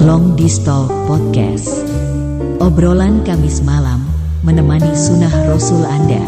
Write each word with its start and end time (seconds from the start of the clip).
Long 0.00 0.32
Distal 0.32 0.88
Podcast 1.04 1.84
Obrolan 2.56 3.20
Kamis 3.20 3.60
malam 3.60 4.00
menemani 4.40 4.96
sunnah 4.96 5.28
Rasul 5.44 5.84
Anda 5.84 6.24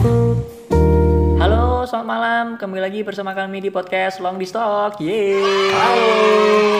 Halo, 1.41 1.89
selamat 1.89 2.05
malam. 2.05 2.45
Kembali 2.61 2.85
lagi 2.85 3.01
bersama 3.01 3.33
kami 3.33 3.65
di 3.65 3.73
podcast 3.73 4.21
Long 4.21 4.37
Distalk. 4.37 5.01
Yeay. 5.01 5.73
Halo, 5.73 6.09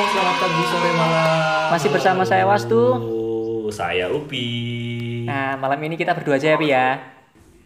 selamat 0.05 0.37
pagi, 0.37 0.63
sore, 0.69 0.91
malam. 0.93 1.67
Masih 1.73 1.89
bersama 1.89 2.23
saya 2.29 2.45
Wastu. 2.45 2.85
Saya 3.73 4.13
Upi. 4.13 5.25
Nah, 5.25 5.57
malam 5.57 5.81
ini 5.81 5.97
kita 5.97 6.13
berdua 6.13 6.37
aja 6.37 6.53
ya, 6.53 6.61
Pi 6.61 6.77
ya. 6.77 7.01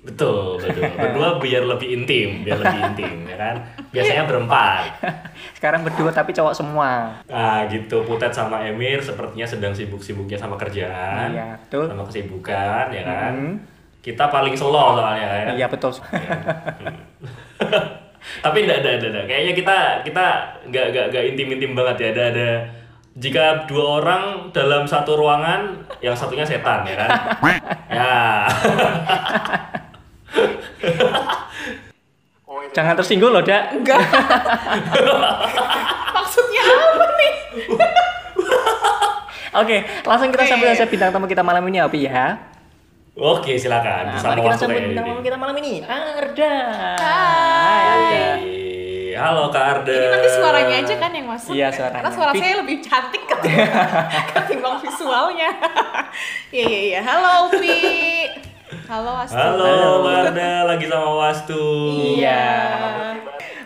Betul, 0.06 0.62
betul. 0.62 0.86
Berdua 1.02 1.42
biar 1.42 1.66
lebih 1.66 1.88
intim, 1.90 2.46
biar 2.46 2.62
lebih 2.62 2.80
intim, 2.94 3.26
ya 3.26 3.36
kan? 3.36 3.56
Biasanya 3.90 4.22
berempat. 4.30 5.02
Sekarang 5.58 5.82
berdua 5.82 6.14
tapi 6.14 6.30
cowok 6.30 6.54
semua. 6.54 7.18
Nah, 7.26 7.66
gitu. 7.66 8.06
Putet 8.06 8.30
sama 8.30 8.62
Emir 8.62 9.02
sepertinya 9.02 9.42
sedang 9.42 9.74
sibuk-sibuknya 9.74 10.38
sama 10.38 10.54
kerjaan. 10.54 11.34
Iya, 11.34 11.58
betul. 11.58 11.90
Sama 11.90 12.06
kesibukan, 12.06 12.86
ya 12.94 13.02
kan? 13.02 13.32
Hmm. 13.34 13.54
Kita 13.98 14.30
paling 14.30 14.54
slow 14.54 14.94
soalnya 14.94 15.26
ya. 15.26 15.52
Iya, 15.58 15.66
betul. 15.66 15.90
Tapi 18.46 18.58
enggak 18.62 18.78
ada, 18.86 18.90
ada, 19.02 19.06
ada. 19.10 19.22
Kayaknya 19.26 19.52
kita 19.54 19.76
kita 20.06 20.26
nggak 20.70 20.86
nggak 20.94 21.06
nggak 21.10 21.24
intim-intim 21.34 21.72
banget 21.74 21.96
ya. 21.98 22.08
Ada 22.14 22.22
ada 22.30 22.50
jika 23.16 23.64
dua 23.64 24.04
orang 24.04 24.24
dalam 24.52 24.84
satu 24.84 25.16
ruangan, 25.16 25.72
yang 26.04 26.12
satunya 26.12 26.44
setan 26.44 26.84
ya 26.84 26.94
kan? 27.00 27.10
ya. 27.88 28.14
Jangan 32.76 32.92
tersinggung 32.92 33.32
loh, 33.32 33.40
Dak. 33.40 33.72
Enggak. 33.72 33.96
Maksudnya 36.20 36.62
apa 36.68 37.04
nih? 37.16 37.32
Oke, 39.64 39.76
langsung 40.04 40.28
kita 40.28 40.44
sambut 40.44 40.68
saja 40.68 40.84
bintang 40.84 41.08
tamu 41.08 41.24
kita 41.24 41.40
malam 41.40 41.64
ini 41.72 41.80
ya, 41.80 41.88
Pi 41.88 42.04
ya. 42.04 42.36
Oke, 43.16 43.56
silakan. 43.56 44.12
Nah, 44.12 44.20
mari 44.20 44.44
kita 44.44 44.56
sambut 44.60 44.92
bintang 44.92 45.08
tamu 45.08 45.24
kita 45.24 45.40
malam 45.40 45.56
ini. 45.56 45.80
Arda. 45.80 46.56
Hai. 47.00 47.80
Arda. 47.80 48.24
Hai, 48.44 49.16
Halo 49.16 49.48
Kak 49.48 49.64
Arda. 49.80 49.96
Ini 49.96 50.08
nanti 50.12 50.28
suaranya 50.28 50.76
aja 50.76 50.94
kan 51.00 51.10
yang 51.16 51.26
masuk. 51.32 51.56
Iya, 51.56 51.72
suaranya. 51.72 52.04
Karena 52.04 52.12
suara 52.12 52.32
saya 52.36 52.54
lebih 52.60 52.76
cantik 52.84 53.22
ketimbang, 53.32 53.88
ketimbang 54.36 54.76
visualnya. 54.84 55.48
Iya, 56.52 56.64
iya, 56.68 56.80
iya. 56.92 57.00
Halo, 57.00 57.48
Upi. 57.48 58.45
Halo, 58.66 59.12
Astu. 59.16 59.38
Halo, 59.38 59.62
Halo. 59.62 59.90
Kak 60.02 60.18
Arda 60.26 60.50
lagi 60.66 60.86
sama 60.86 61.10
Wastu. 61.16 61.62
Iya. 62.18 62.44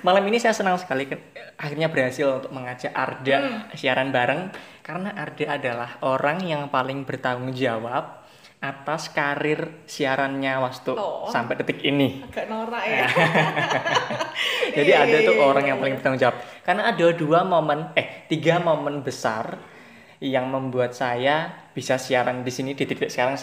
Malam 0.00 0.24
ini 0.26 0.36
saya 0.36 0.52
senang 0.52 0.76
sekali 0.76 1.04
ke- 1.04 1.20
akhirnya 1.56 1.88
berhasil 1.88 2.40
untuk 2.40 2.50
mengajak 2.50 2.88
Arda 2.90 3.36
Hmm. 3.38 3.60
siaran 3.72 4.08
bareng 4.10 4.52
karena 4.80 5.12
Arda 5.14 5.46
adalah 5.50 5.90
orang 6.00 6.40
yang 6.42 6.68
paling 6.68 7.04
bertanggung 7.04 7.52
jawab 7.52 8.20
atas 8.60 9.08
karir 9.08 9.84
siarannya 9.84 10.52
Wastu 10.58 10.92
Oh. 10.92 11.24
sampai 11.26 11.56
detik 11.56 11.80
ini. 11.80 12.20
Agak 12.26 12.46
norak 12.46 12.84
ya. 12.84 13.04
Jadi 14.76 14.90
ada 14.90 15.16
tuh 15.22 15.36
orang 15.38 15.64
yang 15.64 15.78
paling 15.78 15.96
bertanggung 15.96 16.20
jawab. 16.20 16.36
Karena 16.60 16.92
ada 16.92 17.06
dua 17.10 17.40
momen, 17.42 17.88
eh 17.94 18.24
tiga 18.26 18.60
momen 18.60 19.00
besar 19.00 19.56
yang 20.20 20.44
membuat 20.46 20.92
saya 20.92 21.48
bisa 21.72 21.96
siaran 21.96 22.44
di 22.44 22.52
sini 22.52 22.72
di 22.72 22.84
titik 22.84 23.08
sekarang 23.08 23.40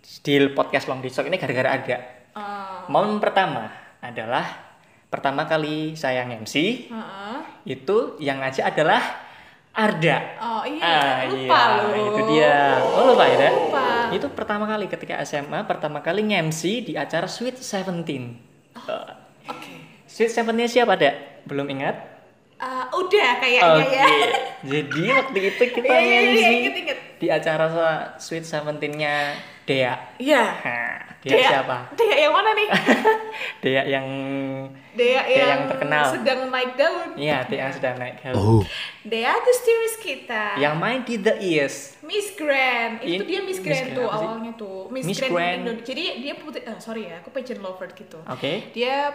di 0.00 0.34
podcast 0.52 0.86
Long 0.86 1.00
Disok 1.00 1.26
ini 1.26 1.36
gara-gara 1.36 1.70
ada. 1.72 1.96
Ah, 2.32 2.84
Momen 2.86 3.18
pertama 3.18 3.68
adalah 3.98 4.46
pertama 5.08 5.44
kali 5.44 5.94
saya 5.94 6.22
MC 6.24 6.86
heeh. 6.86 7.38
itu 7.66 8.16
yang 8.18 8.38
ngajak 8.38 8.68
adalah 8.68 9.02
Arda. 9.72 10.18
Oh 10.38 10.62
iya, 10.66 10.82
Ah, 10.82 11.16
lupa 11.24 11.38
iya, 11.38 11.60
loh. 11.78 11.94
itu 11.94 12.20
dia. 12.28 12.56
Oh 12.82 13.02
lupa 13.08 13.24
ya? 13.24 13.48
Lupa. 13.48 13.86
Itu 14.10 14.26
pertama 14.32 14.66
kali 14.66 14.90
ketika 14.90 15.22
SMA, 15.22 15.62
pertama 15.64 16.02
kali 16.02 16.24
nge-MC 16.24 16.62
di 16.82 16.92
acara 16.94 17.30
Sweet 17.30 17.56
Seventeen. 17.56 18.34
Eh, 18.74 19.12
Oke. 19.46 19.72
Sweet 20.04 20.32
Seventeen 20.32 20.66
siapa, 20.66 20.98
Dak? 20.98 21.46
Belum 21.46 21.68
ingat? 21.68 21.94
Ah, 22.58 22.90
udah 22.90 23.38
kayaknya 23.38 23.70
Oke. 23.70 23.86
ya. 23.94 24.06
Jadi 24.66 25.02
waktu 25.22 25.38
itu 25.54 25.64
kita 25.78 25.94
iya, 25.94 26.02
iya, 26.02 26.18
nge-MC 26.26 26.42
inget, 26.50 26.74
inget. 26.74 26.98
di 27.22 27.26
acara 27.30 27.66
Sweet 28.18 28.42
Seventeen-nya 28.42 29.38
Dea. 29.62 29.94
Iya. 30.18 30.42
Nah, 30.66 30.98
Dea, 31.22 31.50
siapa? 31.50 31.76
Dea 31.94 32.26
yang 32.26 32.34
mana 32.34 32.50
nih? 32.58 32.68
Dea 33.62 33.82
yang 33.86 34.06
Dea, 34.90 35.22
Dea 35.22 35.22
yang, 35.22 35.46
yang 35.46 35.62
terkenal. 35.70 36.04
sedang 36.10 36.40
naik 36.50 36.72
daun. 36.74 37.10
Iya, 37.14 37.38
Dea 37.46 37.58
yang 37.68 37.74
sedang 37.74 37.94
naik 37.94 38.16
daun. 38.26 38.66
Dea 39.06 39.30
Agustinis 39.38 39.94
kita. 40.02 40.44
Yang 40.58 40.74
main 40.82 41.00
di 41.06 41.14
The 41.22 41.34
East. 41.38 42.02
Miss 42.02 42.34
Grand. 42.34 42.98
Itu 43.06 43.22
In- 43.22 43.28
dia 43.30 43.40
Miss 43.46 43.58
Miss 43.58 43.66
Grand 43.66 43.86
Grand 43.92 43.98
tuh 44.02 44.08
awalnya 44.10 44.52
tuh. 44.58 44.90
Miss, 44.90 45.06
Miss 45.06 45.18
Grand, 45.22 45.30
Grand. 45.30 45.58
Indonesia. 45.62 45.86
Jadi 45.86 46.04
dia 46.26 46.34
putih 46.34 46.62
eh, 46.66 46.78
sorry 46.82 47.02
ya, 47.06 47.22
aku 47.22 47.30
pageant 47.30 47.62
lover 47.62 47.86
gitu. 47.94 48.18
Oke. 48.26 48.74
Dia 48.74 49.14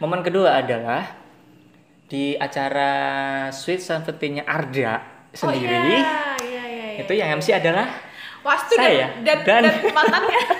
Momen 0.00 0.24
kedua 0.24 0.64
adalah 0.64 1.12
di 2.10 2.34
acara 2.34 2.90
Sweet 3.54 3.78
Seventeen-nya 3.78 4.42
Arda 4.42 4.98
sendiri. 5.30 5.70
Oh 5.70 6.02
iya, 6.02 6.34
iya, 6.42 6.42
iya, 6.42 6.62
iya. 6.98 7.00
Itu 7.06 7.14
yang 7.14 7.38
MC 7.38 7.54
adalah 7.54 7.86
Wastu 8.42 8.74
saya. 8.74 9.14
dan, 9.22 9.46
Dan- 9.46 9.46
dan, 9.46 9.62
dan 9.62 9.94
mantannya. 9.94 10.40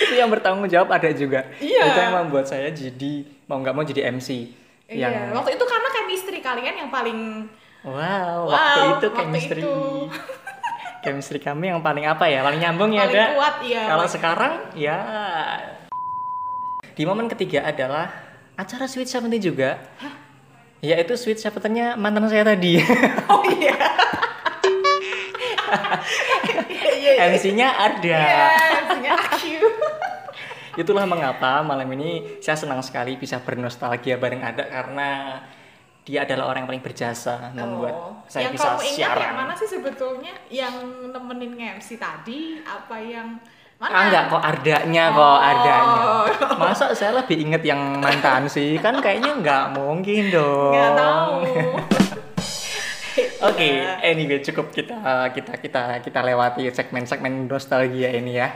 itu 0.00 0.14
yang 0.16 0.28
bertanggung 0.28 0.68
jawab 0.68 0.92
ada 0.92 1.08
juga. 1.16 1.48
Iya. 1.56 1.88
Itu 1.88 1.98
yang 1.98 2.14
membuat 2.20 2.44
saya 2.44 2.68
jadi 2.68 3.12
mau 3.48 3.56
nggak 3.60 3.72
mau 3.72 3.82
jadi 3.82 4.12
MC. 4.12 4.52
Iya, 4.90 5.06
Yang 5.08 5.32
waktu 5.32 5.50
itu 5.56 5.64
karena 5.64 5.88
chemistry 5.94 6.38
kalian 6.42 6.74
yang 6.76 6.90
paling 6.90 7.46
wow, 7.86 7.94
wow, 7.94 8.40
waktu 8.50 8.80
itu 9.00 9.06
waktu 9.06 9.08
chemistry. 9.16 9.60
itu. 9.62 9.74
chemistry 11.06 11.38
kami 11.40 11.72
yang 11.72 11.80
paling 11.80 12.04
apa 12.04 12.28
ya? 12.28 12.44
Paling 12.44 12.60
nyambung 12.60 12.92
ya, 12.92 13.08
Paling 13.08 13.32
kuat, 13.32 13.54
iya. 13.64 13.82
Kalau 13.88 14.04
sekarang 14.04 14.52
ya 14.76 14.96
di 16.92 17.08
momen 17.08 17.32
ketiga 17.32 17.64
adalah 17.64 18.12
acara 18.60 18.84
Sweet 18.84 19.08
Seventeen 19.08 19.40
juga. 19.40 19.80
Yaitu 20.80 21.16
Sweet 21.16 21.40
Seventeen-nya 21.40 21.96
mantan 21.96 22.28
saya 22.28 22.44
tadi. 22.44 22.76
Oh 23.32 23.40
iya. 23.46 23.76
MC-nya 27.30 27.68
Arda. 27.70 28.20
Iya, 28.20 28.48
MC-nya 28.86 29.12
aku. 29.14 29.68
Itulah 30.78 31.04
mengapa 31.04 31.60
malam 31.60 31.86
ini 31.92 32.40
saya 32.40 32.56
senang 32.56 32.80
sekali 32.80 33.18
bisa 33.18 33.42
bernostalgia 33.42 34.16
bareng 34.16 34.40
Ada 34.40 34.64
karena 34.70 35.08
dia 36.00 36.24
adalah 36.24 36.48
orang 36.48 36.64
yang 36.64 36.70
paling 36.70 36.84
berjasa 36.84 37.52
membuat 37.52 37.92
Oh, 37.92 38.24
saya 38.24 38.48
yang 38.48 38.54
bisa 38.56 38.68
kamu 38.72 38.80
ingat 38.82 38.96
siaran. 38.96 39.20
yang 39.20 39.36
mana 39.36 39.52
sih 39.54 39.68
sebetulnya? 39.68 40.32
Yang 40.48 40.74
nemenin 41.12 41.52
MC 41.76 42.00
tadi 42.00 42.62
apa 42.64 42.96
yang 42.98 43.36
mana? 43.80 43.96
Ah 43.96 44.02
enggak 44.12 44.24
kok 44.28 44.42
Ardanya 44.44 45.04
kok 45.08 45.24
Oh. 45.24 45.38
Ardanya. 45.40 46.00
Masa 46.60 46.92
saya 46.92 47.16
lebih 47.16 47.40
inget 47.40 47.64
yang 47.64 47.96
mantan 47.96 48.44
sih? 48.44 48.76
Kan 48.76 49.00
kayaknya 49.00 49.40
nggak 49.40 49.64
mungkin 49.72 50.28
dong. 50.28 50.76
Nggak 50.76 50.92
tahu. 51.00 51.32
Oke, 53.40 53.80
anyway 54.04 54.44
cukup 54.44 54.68
kita 54.68 55.00
kita 55.32 55.56
kita 55.56 55.82
kita 56.04 56.20
lewati 56.20 56.68
segmen-segmen 56.68 57.48
nostalgia 57.48 58.12
ini 58.12 58.36
ya. 58.36 58.52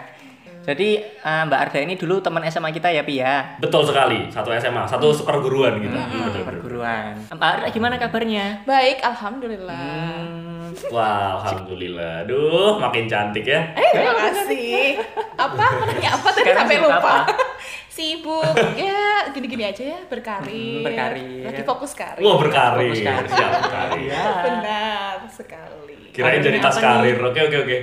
Jadi 0.65 0.89
eh, 0.97 1.43
Mbak 1.45 1.59
Arda 1.61 1.79
ini 1.79 1.95
dulu 1.95 2.19
teman 2.19 2.41
SMA 2.45 2.71
kita 2.71 2.89
ya 2.89 3.03
Pi 3.03 3.15
ya. 3.17 3.57
Betul 3.59 3.85
sekali, 3.85 4.29
satu 4.29 4.49
SMA, 4.55 4.83
satu 4.85 5.07
Hmm. 5.07 5.19
seperguruan 5.19 5.77
kita. 5.77 5.93
Betul, 5.95 6.21
betul. 6.25 6.43
Perguruan. 6.47 7.13
Mbak 7.29 7.49
Arda 7.51 7.67
gimana 7.69 7.95
kabarnya? 7.97 8.65
Baik, 8.65 8.99
alhamdulillah. 9.01 9.77
Hmm, 9.77 10.73
Wah, 10.91 11.39
alhamdulillah. 11.39 12.25
Duh, 12.25 12.77
makin 12.77 13.05
cantik 13.05 13.45
ya. 13.45 13.61
Eh, 13.73 13.91
terima 13.93 14.15
kasih. 14.17 14.99
Apa? 15.37 15.67
Nanya 15.87 16.11
apa 16.13 16.29
tadi 16.29 16.43
Sekarang 16.43 16.65
sampai 16.65 16.79
lupa? 16.81 16.97
apa? 16.99 17.15
Sibuk. 17.95 18.55
Ya, 18.75 19.03
gini-gini 19.31 19.65
aja 19.65 19.85
ya, 19.87 19.99
berkarir. 20.05 20.51
Hmm, 20.51 20.83
berkarir. 20.83 21.47
Lagi 21.47 21.63
fokus 21.63 21.95
karir. 21.95 22.19
Wah, 22.21 22.37
berkarir. 22.37 22.91
Fokus 22.91 23.03
karir. 23.03 23.29
Siap, 23.29 23.51
berkarir. 23.60 24.03
ya. 24.09 24.25
Benar 24.43 25.17
sekali. 25.31 26.03
Kirain 26.15 26.39
jadi 26.39 26.63
tas 26.63 26.78
karir. 26.78 27.19
Oke, 27.19 27.41
oke, 27.43 27.57
oke. 27.66 27.77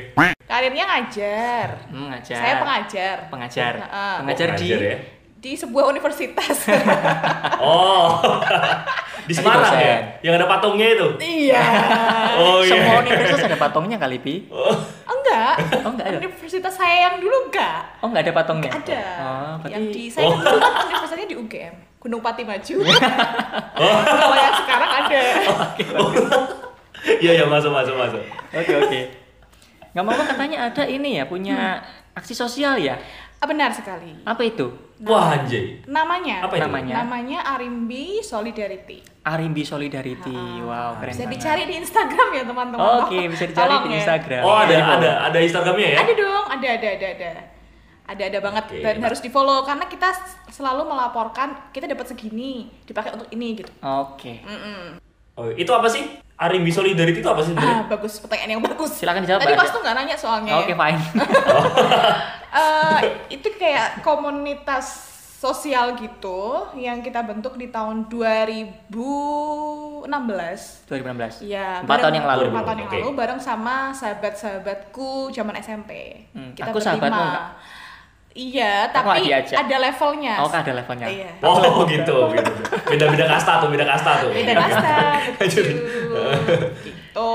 Karirnya 0.47 0.83
ngajar. 0.87 1.67
Hmm, 1.91 2.07
ngajar. 2.07 2.39
Saya 2.39 2.53
pengajar. 2.57 3.15
Pengajar. 3.27 3.73
Heeh. 3.77 4.15
Pengajar 4.23 4.47
di 4.55 4.67
Pengajar 4.71 4.79
ya. 4.81 4.97
Di 5.41 5.51
sebuah 5.53 5.83
universitas. 5.89 6.57
Oh. 7.61 8.17
Di 9.29 9.37
Semarang 9.37 9.77
ya? 9.77 10.17
Yang 10.25 10.33
ada 10.41 10.47
patungnya 10.49 10.87
itu. 10.91 11.07
iya. 11.21 11.61
Oh 12.41 12.65
iya. 12.65 12.73
Semua 12.73 12.95
universitas 12.99 13.45
ada 13.45 13.59
patungnya 13.59 13.97
kali 13.99 14.17
Pi. 14.17 14.49
Enggak. 15.03 15.55
Oh 15.85 15.91
enggak 15.93 16.07
ada. 16.09 16.17
Universitas 16.17 16.73
saya 16.73 16.95
yang 17.07 17.15
dulu 17.21 17.51
enggak. 17.51 18.01
Oh 18.01 18.09
enggak 18.09 18.23
ada 18.25 18.33
patungnya. 18.33 18.71
Ada. 18.73 19.03
Oh, 19.19 19.53
berarti 19.59 19.71
Yang 19.71 19.83
di 19.91 20.03
saya 20.07 20.25
Oh. 20.25 20.31
kan 20.31 20.39
dulu 20.41 20.57
kan 20.57 20.71
universitasnya 20.87 21.27
di 21.27 21.37
UGM. 21.37 21.75
Gunung 22.01 22.21
Pati 22.23 22.41
Maju. 22.41 22.75
Oh. 23.77 23.99
Kalau 24.01 24.35
yang 24.35 24.55
sekarang 24.57 24.89
ada. 25.05 25.21
Iya, 27.23 27.31
iya, 27.41 27.45
masuk, 27.49 27.73
masuk, 27.73 27.95
masuk. 27.97 28.23
Oke 28.53 28.73
oke. 28.77 28.99
Nggak 29.91 30.05
mau 30.05 30.15
katanya 30.15 30.57
ada 30.71 30.83
ini 30.85 31.19
ya 31.19 31.25
punya 31.27 31.81
aksi 32.13 32.31
sosial 32.31 32.77
ya. 32.77 32.95
Ah, 33.41 33.49
benar 33.49 33.73
sekali. 33.73 34.13
Apa 34.21 34.45
itu? 34.45 34.69
Wah 35.01 35.33
anjay. 35.33 35.81
Namanya. 35.89 36.45
Apa 36.45 36.61
itu? 36.61 36.63
Namanya? 36.69 36.93
Namanya 37.01 37.39
Arimbi 37.57 38.21
Solidarity. 38.21 39.01
Arimbi 39.25 39.65
Solidarity. 39.65 40.61
Wow, 40.61 41.01
keren 41.01 41.09
Bisa 41.09 41.25
banget. 41.25 41.33
dicari 41.41 41.63
di 41.65 41.75
Instagram 41.81 42.27
ya 42.37 42.43
teman-teman. 42.45 42.85
Oke, 43.01 43.19
bisa 43.33 43.49
dicari 43.49 43.65
Tolong 43.65 43.83
di 43.89 43.89
ya. 43.89 43.97
Instagram. 44.05 44.41
Oh 44.45 44.53
ada 44.53 44.75
ada 44.77 45.11
ada 45.25 45.37
Instagramnya 45.41 45.89
ya? 45.89 45.97
Ada 46.05 46.13
dong, 46.13 46.45
ada 46.53 46.67
ada 46.69 46.87
ada 46.93 47.07
ada. 47.17 47.31
Ada 48.11 48.23
ada 48.27 48.39
banget 48.43 48.65
Oke. 48.69 48.83
dan 48.83 48.95
harus 49.01 49.19
di 49.23 49.29
follow 49.31 49.63
karena 49.63 49.85
kita 49.87 50.09
selalu 50.51 50.83
melaporkan 50.83 51.55
kita 51.71 51.87
dapat 51.89 52.11
segini 52.11 52.69
dipakai 52.85 53.15
untuk 53.17 53.29
ini 53.33 53.57
gitu. 53.57 53.71
Oke. 53.81 54.45
Oh, 55.33 55.49
itu 55.49 55.71
apa 55.73 55.87
sih? 55.89 56.05
Arimbi 56.41 56.69
Solidarity 56.69 57.21
itu 57.21 57.29
apa 57.29 57.41
sih? 57.41 57.53
Ah 57.53 57.85
bagus 57.85 58.17
pertanyaan 58.17 58.57
yang 58.57 58.63
bagus. 58.63 58.97
Silakan 58.97 59.21
dijawab, 59.21 59.45
Tadi 59.45 59.53
pas 59.53 59.69
tuh 59.69 59.79
nggak 59.79 59.95
nanya 59.95 60.15
soalnya. 60.17 60.53
Oke, 60.57 60.73
ya. 60.73 60.75
fine. 60.75 60.99
Eh, 62.51 62.99
itu 63.31 63.47
kayak 63.55 64.03
komunitas 64.03 65.07
sosial 65.39 65.95
gitu 65.95 66.41
yang 66.75 66.99
kita 66.99 67.23
bentuk 67.23 67.55
di 67.55 67.65
tahun 67.67 68.11
2016. 68.11 70.03
2016. 70.03 71.41
Iya, 71.41 71.79
Empat 71.79 71.87
bareng- 71.87 72.03
tahun 72.03 72.13
yang 72.13 72.27
lalu. 72.27 72.43
Empat 72.45 72.63
tahun 72.65 72.77
yang 72.77 72.89
Oke. 72.89 72.97
lalu 72.99 73.09
bareng 73.15 73.39
sama 73.39 73.75
sahabat-sahabatku 73.91 75.09
zaman 75.31 75.55
SMP. 75.57 75.91
Hmm, 76.31 76.51
Kita 76.51 76.69
aku 76.69 76.77
sahabatmu 76.77 77.07
enggak? 77.15 77.45
Iya, 78.31 78.87
Aku 78.87 79.11
tapi 79.11 79.27
ada 79.27 79.75
levelnya. 79.77 80.39
Oh, 80.39 80.47
ada 80.47 80.71
levelnya. 80.71 81.03
Iya. 81.03 81.31
Oh 81.41 81.83
gitu, 81.83 82.31
gitu. 82.31 82.51
Beda-beda 82.87 83.27
kasta 83.27 83.59
tuh, 83.59 83.67
beda 83.67 83.83
kasta 83.83 84.23
tuh. 84.23 84.31
Beda 84.31 84.55
kasta, 84.55 84.95
betul. 85.35 85.67
Jadi- 86.13 86.71
gitu. 86.85 87.31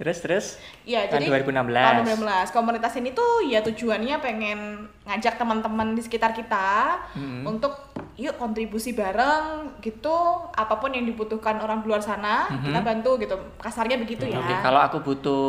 Terus 0.00 0.18
terus. 0.18 0.46
Ya, 0.82 1.04
Tahun 1.04 1.20
jadi 1.20 1.44
2016. 1.44 1.76
Tahun 1.76 2.08
2016. 2.48 2.48
Komunitas 2.50 2.92
ini 2.96 3.12
tuh 3.12 3.44
ya 3.44 3.60
tujuannya 3.60 4.16
pengen 4.18 4.58
ngajak 5.04 5.36
teman-teman 5.36 5.92
di 5.92 6.00
sekitar 6.00 6.32
kita 6.32 6.96
Hmm. 7.12 7.44
untuk 7.44 7.76
yuk 8.14 8.36
kontribusi 8.36 8.92
bareng 8.92 9.76
gitu 9.78 10.12
apa 10.50 10.74
pun 10.74 10.88
yang 10.88 11.04
dibutuhkan 11.04 11.56
orang 11.56 11.80
di 11.80 11.88
luar 11.88 12.00
sana 12.00 12.44
kita 12.50 12.76
bantu 12.78 13.16
gitu 13.16 13.32
kasarnya 13.56 13.96
begitu 13.96 14.24
ya 14.24 14.36
Hmm. 14.36 14.44
Oke, 14.46 14.54
kalau 14.58 14.80
aku 14.82 14.98
butuh 15.02 15.44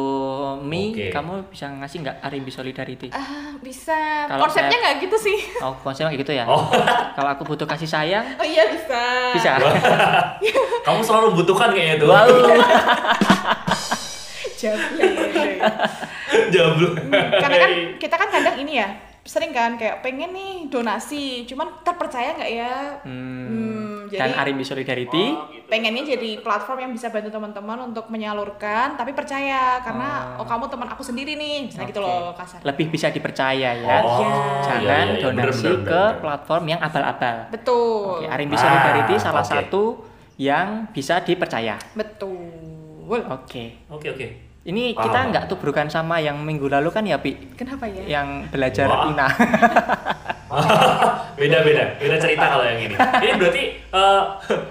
mie, 0.62 0.92
Oke. 0.94 1.06
kamu 1.12 1.48
bisa 1.48 1.68
ngasih 1.70 1.98
nggak 2.02 2.16
Arimbi 2.22 2.48
Solidarity? 2.50 3.08
Ah, 3.10 3.56
bisa 3.58 4.24
Kalau 4.26 4.48
konsepnya 4.48 4.72
saya- 4.74 4.84
nggak 4.86 4.96
gitu 5.02 5.18
sih 5.22 5.38
Oh, 5.60 5.76
konsepnya 5.78 6.12
kayak 6.12 6.22
gitu 6.22 6.34
ya? 6.34 6.46
Oh, 6.46 6.64
Kalau 7.14 7.30
aku 7.30 7.44
butuh 7.46 7.64
kasih 7.66 7.88
sayang, 7.88 8.24
oh 8.36 8.44
iya 8.46 8.68
bisa 8.68 9.00
bisa. 9.32 9.52
kamu 10.88 11.00
selalu 11.02 11.28
butuhkan 11.38 11.72
kayaknya 11.72 11.96
tuh. 12.02 12.08
Wow. 12.10 12.28
Jable. 14.62 15.10
Jablo. 16.54 16.88
karena 17.34 17.58
kan 17.58 17.72
kita 17.98 18.16
kan 18.16 18.30
kadang 18.30 18.56
ini 18.58 18.78
ya 18.78 18.90
sering 19.22 19.52
kan 19.52 19.76
kayak 19.76 20.02
pengen 20.02 20.32
nih 20.32 20.66
donasi 20.66 21.46
cuman 21.46 21.82
terpercaya 21.82 22.34
nggak 22.34 22.52
ya 22.52 22.76
Hmm, 23.02 23.46
Hmm, 23.46 23.98
jadi 24.10 24.34
Arimbi 24.34 24.62
Solidarity, 24.62 25.26
pengennya 25.68 26.04
jadi 26.12 26.42
platform 26.42 26.80
yang 26.80 26.92
bisa 26.92 27.08
bantu 27.08 27.30
teman-teman 27.30 27.80
untuk 27.86 28.10
menyalurkan 28.10 28.98
tapi 28.98 29.14
percaya 29.14 29.78
karena 29.80 30.36
oh, 30.36 30.44
kamu 30.44 30.66
teman 30.68 30.90
aku 30.90 31.00
sendiri 31.02 31.34
nih 31.34 31.70
misalnya 31.70 31.88
gitu 31.88 32.02
Oke. 32.02 32.10
loh 32.10 32.34
kasar 32.34 32.60
lebih 32.62 32.88
bisa 32.90 33.08
dipercaya 33.08 33.70
ya. 33.74 33.98
Oh, 34.02 34.26
Jangan 34.60 34.82
iya, 34.82 34.98
iya, 35.06 35.14
iya. 35.14 35.22
donasi 35.22 35.38
Bener, 35.64 35.78
bener, 35.78 35.86
ke 35.86 36.02
bener. 36.02 36.20
platform 36.20 36.64
yang 36.68 36.80
abal-abal. 36.82 37.38
betul 37.50 38.18
Oke, 38.18 38.28
Arimbi 38.28 38.56
Ah, 38.56 38.62
Solidarity 38.62 39.14
salah 39.18 39.42
oke. 39.42 39.52
satu 39.52 39.84
yang 40.36 40.68
bisa 40.90 41.22
dipercaya. 41.22 41.78
betul 41.94 42.42
Oke. 43.06 43.86
Oke 43.88 44.08
oke. 44.10 44.28
Ini 44.62 44.94
Paham, 44.94 45.10
kita 45.10 45.20
nggak 45.34 45.46
tubrukan 45.50 45.90
sama 45.90 46.22
yang 46.22 46.38
minggu 46.38 46.70
lalu 46.70 46.94
kan 46.94 47.02
ya, 47.02 47.18
Pi? 47.18 47.34
kenapa 47.58 47.90
ya 47.90 48.22
Yang 48.22 48.28
belajar 48.54 48.86
Wah. 48.86 49.10
INA. 49.10 49.28
beda 51.40 51.64
beda 51.64 51.84
beda 51.96 52.16
cerita 52.20 52.46
kalau 52.52 52.66
yang 52.68 52.78
ini. 52.78 52.96
Ini 52.96 53.32
berarti 53.40 53.64
eh, 53.80 54.22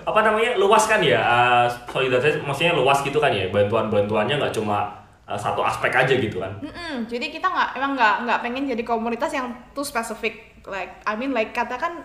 apa 0.05 0.21
namanya 0.21 0.61
luas 0.61 0.85
kan 0.87 1.01
ya 1.01 1.19
eh, 1.19 1.67
solidaritas 1.89 2.39
maksudnya 2.45 2.77
luas 2.77 3.01
gitu 3.01 3.17
kan 3.17 3.33
ya 3.33 3.49
bantuan 3.49 3.89
bantuannya 3.89 4.37
nggak 4.39 4.55
cuma 4.55 4.93
eh, 5.25 5.39
satu 5.41 5.65
aspek 5.65 5.91
aja 5.91 6.15
gitu 6.15 6.39
kan. 6.39 6.53
Mm-mm, 6.61 7.09
jadi 7.09 7.33
kita 7.33 7.49
nggak 7.49 7.69
emang 7.81 7.93
nggak 7.97 8.15
nggak 8.29 8.39
pengen 8.45 8.65
jadi 8.69 8.83
komunitas 8.85 9.33
yang 9.33 9.49
too 9.73 9.83
spesifik 9.83 10.55
like 10.69 11.01
I 11.09 11.17
mean 11.17 11.33
like 11.33 11.57
katakan 11.57 12.05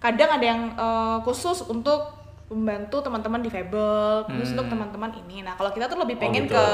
kadang 0.00 0.40
ada 0.40 0.44
yang 0.44 0.60
eh, 0.74 1.18
khusus 1.22 1.62
untuk 1.68 2.23
membantu 2.46 3.00
teman-teman 3.00 3.40
difabel, 3.40 4.24
khusus 4.26 4.52
untuk 4.52 4.68
teman-teman 4.68 5.10
ini. 5.18 5.40
Nah 5.40 5.54
kalau 5.54 5.70
kita 5.70 5.86
tuh 5.86 5.96
lebih 5.96 6.14
Hmm. 6.14 6.20
Oh, 6.20 6.24
pengen 6.26 6.44
gitu. 6.44 6.54
ke 6.54 6.64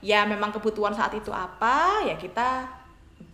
ya 0.00 0.22
memang 0.22 0.50
kebutuhan 0.50 0.92
saat 0.92 1.12
itu 1.12 1.28
apa 1.28 2.04
ya 2.04 2.14
kita 2.14 2.68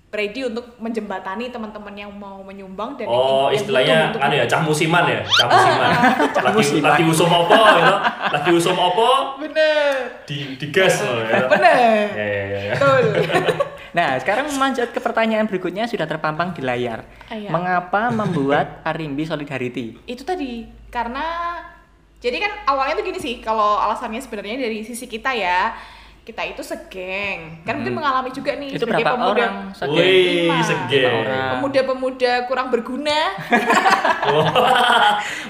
ready 0.08 0.42
untuk 0.42 0.74
menjembatani 0.76 1.48
teman-teman 1.48 1.94
yang 1.96 2.10
mau 2.10 2.42
menyumbang 2.42 2.94
dan 2.94 3.06
Oh, 3.06 3.46
yang 3.46 3.54
istilahnya 3.56 3.96
kan 4.12 4.26
ya 4.28 4.42
cah 4.44 4.58
musiman 4.60 5.04
ya, 5.04 5.22
cah 5.22 5.46
musiman. 5.46 5.90
lagi 6.46 6.56
musiman. 6.56 6.88
lagi 6.88 7.02
usum 7.04 7.30
opo 7.30 7.54
gitu. 7.54 7.94
Lagi 8.28 8.50
usum 8.52 8.76
opo 8.76 9.08
bener 9.38 9.94
di 10.24 10.38
digas 10.56 10.98
loh 11.00 11.22
ya. 11.22 11.46
bener 11.46 12.06
Ya 12.12 12.24
ya 12.24 12.42
ya. 12.44 12.58
ya. 12.60 12.72
betul 12.74 13.02
Nah, 13.90 14.14
sekarang 14.16 14.46
lanjut 14.48 14.86
ke 14.88 14.98
pertanyaan 14.98 15.46
berikutnya 15.46 15.82
sudah 15.84 16.06
terpampang 16.06 16.54
di 16.54 16.62
layar. 16.62 17.02
Ah, 17.26 17.34
iya. 17.34 17.50
Mengapa 17.50 18.06
membuat 18.08 18.78
Arimbi 18.86 19.26
Solidarity? 19.26 19.98
itu 20.06 20.22
tadi 20.22 20.62
karena 20.86 21.26
jadi 22.20 22.36
kan 22.36 22.52
awalnya 22.66 22.94
tuh 22.94 23.04
gini 23.04 23.16
sih 23.16 23.40
kalau 23.40 23.80
alasannya 23.80 24.20
sebenarnya 24.20 24.60
dari 24.60 24.84
sisi 24.84 25.04
kita 25.04 25.32
ya 25.32 25.72
kita 26.20 26.44
itu 26.46 26.60
segeng 26.60 27.64
kan 27.64 27.74
mungkin 27.74 27.96
mengalami 27.96 28.28
juga 28.30 28.52
nih 28.54 28.76
Itu 28.76 28.84
sebagai 28.84 29.02
berapa 29.02 29.16
pemuda 29.16 29.32
orang? 29.40 29.54
Segeng? 29.72 29.98
Wih, 29.98 30.46
Lima. 30.46 30.56
segeng. 30.62 31.00
Lima 31.02 31.18
orang. 31.18 31.48
pemuda-pemuda 31.56 32.32
kurang 32.44 32.66
berguna 32.68 33.18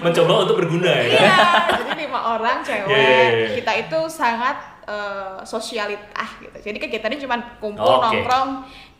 mencoba 0.00 0.32
untuk 0.46 0.56
berguna 0.56 0.88
ya. 0.88 1.04
iya 1.10 1.36
jadi 1.74 1.92
lima 2.06 2.20
orang 2.38 2.56
cewek 2.62 2.86
Iya, 2.86 2.96
iya, 2.96 3.24
iya. 3.28 3.48
kita 3.60 3.72
itu 3.76 3.98
sangat 4.08 4.56
eh, 4.90 5.38
sosialitas 5.44 6.28
gitu 6.40 6.56
jadi 6.60 6.78
kegiatannya 6.78 7.18
cuma 7.20 7.36
kumpul 7.56 7.86
Oke. 7.96 8.04
nongkrong 8.10 8.50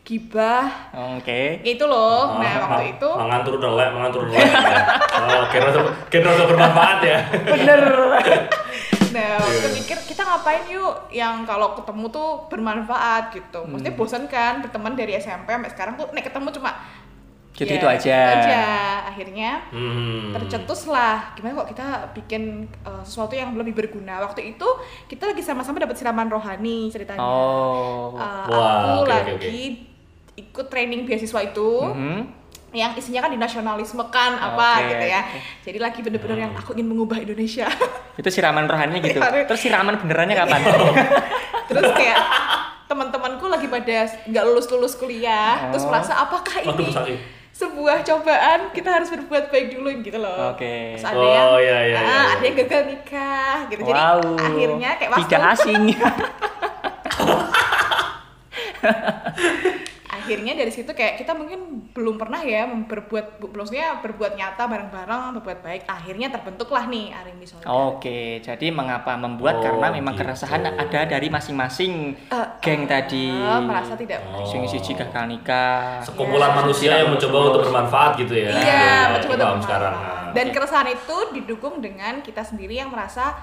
gibah 0.01 0.65
Oke. 1.13 1.61
gitu 1.61 1.85
loh 1.85 2.39
nah 2.39 2.57
Ah, 2.57 2.59
waktu 2.73 2.95
itu 2.95 3.09
mengantur 3.11 3.55
nelek, 3.57 3.89
mengantur 3.91 4.23
nelek. 4.25 4.49
ya. 4.49 4.81
Oh, 5.13 5.43
kira 5.47 5.67
tuh 5.69 5.85
kira 6.07 6.29
tuh 6.31 6.45
bermanfaat 6.47 6.99
ya. 7.01 7.17
Bener. 7.45 7.81
Nah, 9.11 9.35
Iya. 9.35 9.43
waktu 9.43 9.75
mikir 9.75 9.97
kita 10.07 10.23
ngapain 10.23 10.71
yuk 10.71 11.11
yang 11.11 11.43
kalau 11.43 11.75
ketemu 11.75 12.07
tuh 12.07 12.47
bermanfaat 12.47 13.35
gitu. 13.35 13.59
Maksudnya 13.67 13.91
Hmm. 13.91 13.99
bosan 13.99 14.23
kan 14.25 14.63
berteman 14.63 14.95
dari 14.95 15.11
SMP 15.13 15.51
sampai 15.51 15.67
sekarang 15.67 15.99
tuh 15.99 16.07
nek 16.11 16.23
ketemu 16.23 16.47
cuma 16.49 16.71
Jadi 17.61 17.71
ya, 17.71 17.77
itu 17.77 17.87
aja. 17.87 18.17
Aja. 18.33 18.63
Akhirnya 19.05 19.49
Hmm. 19.69 20.33
tercetus 20.33 20.85
lah 20.85 21.31
gimana 21.31 21.53
kok 21.57 21.69
kita 21.69 21.87
bikin 22.11 22.43
uh, 22.81 23.01
sesuatu 23.01 23.33
yang 23.33 23.53
lebih 23.53 23.71
berguna. 23.71 24.17
Waktu 24.21 24.51
itu 24.51 24.67
kita 25.05 25.27
lagi 25.27 25.39
sama-sama 25.39 25.77
dapat 25.77 25.93
siraman 25.93 26.25
rohani 26.25 26.89
ceritanya. 26.89 27.21
Oh. 27.21 28.13
Uh, 28.13 28.45
Wah, 28.47 28.73
aku 28.73 28.89
oke, 28.97 29.05
oke, 29.05 29.09
lagi 29.37 29.61
ikut 30.33 30.65
training 30.67 31.05
beasiswa 31.05 31.41
itu. 31.43 31.69
Mhm. 31.87 32.41
yang 32.71 32.95
isinya 32.95 33.19
kan 33.19 33.27
di 33.27 33.35
nasionalisme 33.35 33.99
kan 34.07 34.31
apa 34.33 34.87
gitu 34.87 35.03
ya. 35.05 35.27
Jadi 35.59 35.75
lagi 35.75 35.99
bener-bener 35.99 36.39
yang 36.39 36.53
aku 36.55 36.71
ingin 36.71 36.87
mengubah 36.87 37.19
Indonesia. 37.19 37.67
Itu 38.15 38.31
siraman 38.31 38.63
rohaninya 38.63 39.03
gitu. 39.03 39.19
Terus 39.19 39.59
siraman 39.59 39.99
benerannya 39.99 40.35
kapan? 40.39 40.59
terus 41.67 41.91
kayak 41.91 42.15
teman-temanku 42.87 43.43
lagi 43.47 43.67
pada 43.67 43.97
nggak 44.25 44.43
lulus 44.45 44.67
lulus 44.67 44.95
kuliah 44.95 45.67
terus 45.67 45.83
Oh. 45.83 45.91
merasa 45.91 46.15
apakah 46.17 46.63
ini. 46.63 47.19
Sebuah 47.61 48.01
cobaan 48.01 48.73
kita 48.73 48.89
harus 48.89 49.13
berbuat 49.13 49.53
baik 49.53 49.77
dulu 49.77 49.93
gitu 50.01 50.17
loh 50.17 50.57
Oke. 50.57 50.97
terus 50.97 51.05
ada 51.05 51.13
Oh, 51.13 51.29
yang 51.29 51.61
iya, 51.61 51.61
iya, 51.61 51.77
ah, 51.77 51.85
iya, 51.85 52.01
iya. 52.01 52.33
ada 52.33 52.41
yang 52.41 52.57
gagal 52.65 52.81
nikah 52.89 53.69
gitu 53.69 53.81
jadi 53.85 54.01
wow. 54.01 54.17
akhirnya 54.41 54.89
kayak 54.97 55.13
waktu 55.13 55.29
tidak 55.29 55.41
asing. 55.53 55.83
akhirnya 60.21 60.53
dari 60.53 60.69
situ 60.69 60.87
kayak 60.87 61.17
kita 61.17 61.33
mungkin 61.33 61.59
belum 61.89 62.15
pernah 62.15 62.37
ya 62.39 62.63
berbuat 62.63 63.25
bu- 63.37 63.51
maksudnya 63.51 63.97
berbuat 63.97 64.33
nyata 64.33 64.63
bareng-bareng 64.63 65.33
berbuat 65.35 65.59
baik 65.59 65.81
akhirnya 65.83 66.29
terbentuklah 66.29 66.85
nih 66.85 67.09
Arimbi 67.11 67.43
Solidarity 67.43 67.73
Oke, 67.89 68.19
jadi 68.39 68.67
mengapa 68.69 69.15
membuat 69.15 69.57
Oh, 69.57 69.63
karena 69.63 69.87
memang 69.91 70.13
gitu. 70.13 70.21
keresahan 70.23 70.61
ada 70.63 71.01
dari 71.03 71.27
masing-masing 71.27 72.13
Eh, 72.27 72.47
geng 72.59 72.83
eh, 72.83 72.87
tadi. 72.87 73.27
merasa 73.59 73.93
tidak 73.93 74.21
Oh. 74.23 74.45
Sing 74.45 74.61
siji 74.63 74.93
gagal 74.93 75.25
nikah. 75.25 75.97
Sekumpulan 75.99 76.47
Ya. 76.47 76.55
manusia 76.55 76.91
yang 76.95 77.09
mencoba 77.09 77.37
untuk 77.47 77.61
bermanfaat 77.63 78.11
gitu 78.17 78.33
ya. 78.33 78.49
Iya, 78.49 78.61
Ya, 78.61 78.95
mencoba 79.11 79.33
untuk 79.51 79.65
sekarang. 79.65 79.93
bermanfaat. 79.93 80.21
Nah, 80.21 80.31
Dan 80.31 80.45
keresahan 80.49 80.87
itu 80.89 81.17
didukung 81.33 81.75
dengan 81.77 82.13
kita 82.19 82.41
sendiri 82.41 82.75
yang 82.75 82.87
merasa 82.87 83.35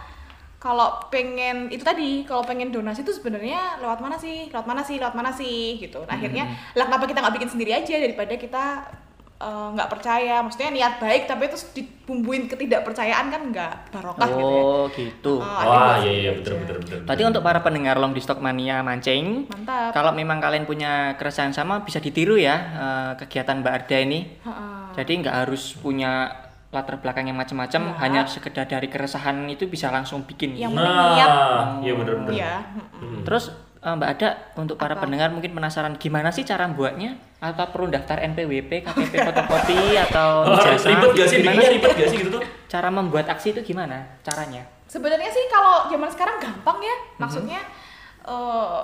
kalau 0.58 1.06
pengen 1.06 1.70
itu 1.70 1.80
tadi 1.80 2.22
kalau 2.22 2.42
pengen 2.42 2.68
donasi 2.68 3.00
itu 3.00 3.14
sebenarnya 3.14 3.78
lewat 3.78 3.98
mana 3.98 4.18
sih 4.18 4.50
lewat 4.50 4.66
mana 4.66 4.82
sih 4.82 4.98
lewat 4.98 5.14
mana 5.14 5.30
sih 5.30 5.78
gitu 5.78 6.02
Nah, 6.02 6.12
akhirnya 6.12 6.44
Hmm. 6.44 6.74
lah 6.74 6.84
kenapa 6.86 7.06
kita 7.06 7.18
nggak 7.18 7.34
bikin 7.36 7.50
sendiri 7.50 7.72
aja 7.72 7.94
daripada 7.94 8.34
kita 8.34 8.64
eh, 9.38 9.68
nggak 9.70 9.86
percaya 9.86 10.42
maksudnya 10.42 10.74
niat 10.74 10.94
baik 10.98 11.30
tapi 11.30 11.46
terus 11.46 11.70
dibumbuin 11.70 12.50
ketidakpercayaan 12.50 13.30
kan 13.30 13.42
nggak 13.48 13.72
barokah 13.88 14.26
gitu 14.26 14.42
ya 14.50 14.62
Oh, 14.66 14.84
gitu. 14.90 15.32
Oh, 15.38 15.46
ada 15.46 15.62
Wah, 15.62 15.78
buat 15.94 15.98
iya 16.02 16.12
iya 16.18 16.30
betul 16.34 16.54
betul 16.58 16.76
betul. 16.82 16.98
Berarti 17.06 17.22
untuk 17.22 17.42
para 17.46 17.62
pendengar 17.62 17.94
Long 17.96 18.10
di 18.10 18.18
Stock 18.18 18.42
Mania 18.42 18.82
mancing, 18.82 19.46
mantap 19.46 19.94
kalau 19.94 20.10
memang 20.10 20.42
kalian 20.42 20.66
punya 20.66 21.14
keresahan 21.14 21.54
sama 21.54 21.86
bisa 21.86 22.02
ditiru 22.02 22.34
ya 22.34 22.56
eh, 22.74 23.12
kegiatan 23.14 23.62
Mbak 23.62 23.74
Arda 23.78 23.98
ini. 24.02 24.20
Heeh. 24.42 24.74
Jadi 24.98 25.12
nggak 25.22 25.36
harus 25.46 25.78
punya 25.78 26.34
latar 26.68 27.00
belakang 27.00 27.24
yang 27.24 27.34
macam-macam, 27.34 27.80
Nggak. 27.82 27.96
hanya 27.98 28.20
sekedar 28.24 28.64
dari 28.64 28.86
keresahan 28.86 29.48
itu 29.48 29.64
bisa 29.64 29.88
langsung 29.88 30.22
bikin. 30.22 30.52
Yang 30.52 30.76
niat 30.76 30.84
Nah, 31.24 31.80
iya 31.80 31.92
benar 31.96 32.14
benar. 32.18 32.32
Iya. 32.32 32.52
Hmm. 32.92 33.24
Terus 33.24 33.48
eh, 33.78 33.94
Mbak 33.94 34.10
Ada 34.12 34.28
untuk 34.54 34.76
para 34.76 34.92
Apa? 34.92 35.02
pendengar 35.02 35.30
mungkin 35.30 35.50
penasaran 35.50 35.96
gimana 35.96 36.28
sih 36.28 36.42
cara 36.42 36.68
buatnya? 36.68 37.16
Atau 37.38 37.70
perlu 37.70 37.88
daftar 37.88 38.20
NPWP, 38.20 38.84
KTP 38.84 39.14
fotokopi 39.22 39.78
atau 40.04 40.44
Oh, 40.44 40.58
ijazah? 40.58 40.90
ribet 40.90 41.10
gak 41.14 41.26
sih? 41.26 41.36
Gimana 41.38 41.54
Bikinnya 41.54 41.70
ribet 41.72 41.92
gak 41.94 42.08
sih 42.08 42.18
gitu 42.18 42.30
tuh? 42.34 42.42
Cara 42.66 42.88
membuat 42.88 43.26
aksi 43.28 43.48
itu 43.50 43.60
gimana 43.64 44.20
caranya? 44.20 44.66
Sebenarnya 44.84 45.30
sih 45.30 45.44
kalau 45.48 45.86
zaman 45.86 46.10
sekarang 46.10 46.36
gampang 46.36 46.78
ya. 46.78 46.96
Mhm. 46.96 47.16
Maksudnya 47.16 47.60
eh 48.26 48.80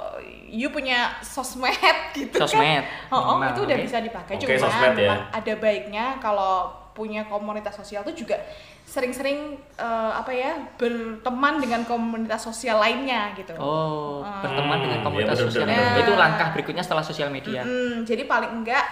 you 0.49 0.71
punya 0.71 1.13
sosmed 1.21 1.75
gitu 2.17 2.33
Sosmed. 2.39 2.81
kan. 2.81 3.13
Oh, 3.13 3.37
oh, 3.37 3.45
itu 3.45 3.61
udah 3.61 3.77
bisa 3.77 4.01
dipakai. 4.01 4.39
Oke, 4.39 4.57
Cuma 4.57 4.73
ya. 4.95 5.29
ada 5.29 5.53
baiknya 5.59 6.17
kalau 6.17 6.71
punya 6.95 7.27
komunitas 7.27 7.75
sosial 7.75 8.07
tuh 8.07 8.15
juga 8.15 8.39
sering-sering 8.87 9.59
eh, 9.75 10.13
apa 10.15 10.31
ya 10.31 10.55
berteman 10.79 11.59
dengan 11.59 11.83
komunitas 11.83 12.47
sosial 12.47 12.79
lainnya 12.79 13.35
gitu. 13.35 13.53
Oh, 13.59 14.23
Ah. 14.23 14.47
berteman 14.47 14.79
dengan 14.79 14.99
Hmm, 15.03 15.07
komunitas 15.11 15.37
bener, 15.37 15.47
sosial 15.51 15.67
bener, 15.67 15.83
bener. 15.83 16.03
Itu 16.07 16.13
langkah 16.15 16.49
berikutnya 16.55 16.83
setelah 16.87 17.03
sosial 17.03 17.29
media. 17.29 17.67
Mm, 17.67 18.07
jadi 18.07 18.23
paling 18.25 18.63
enggak 18.63 18.87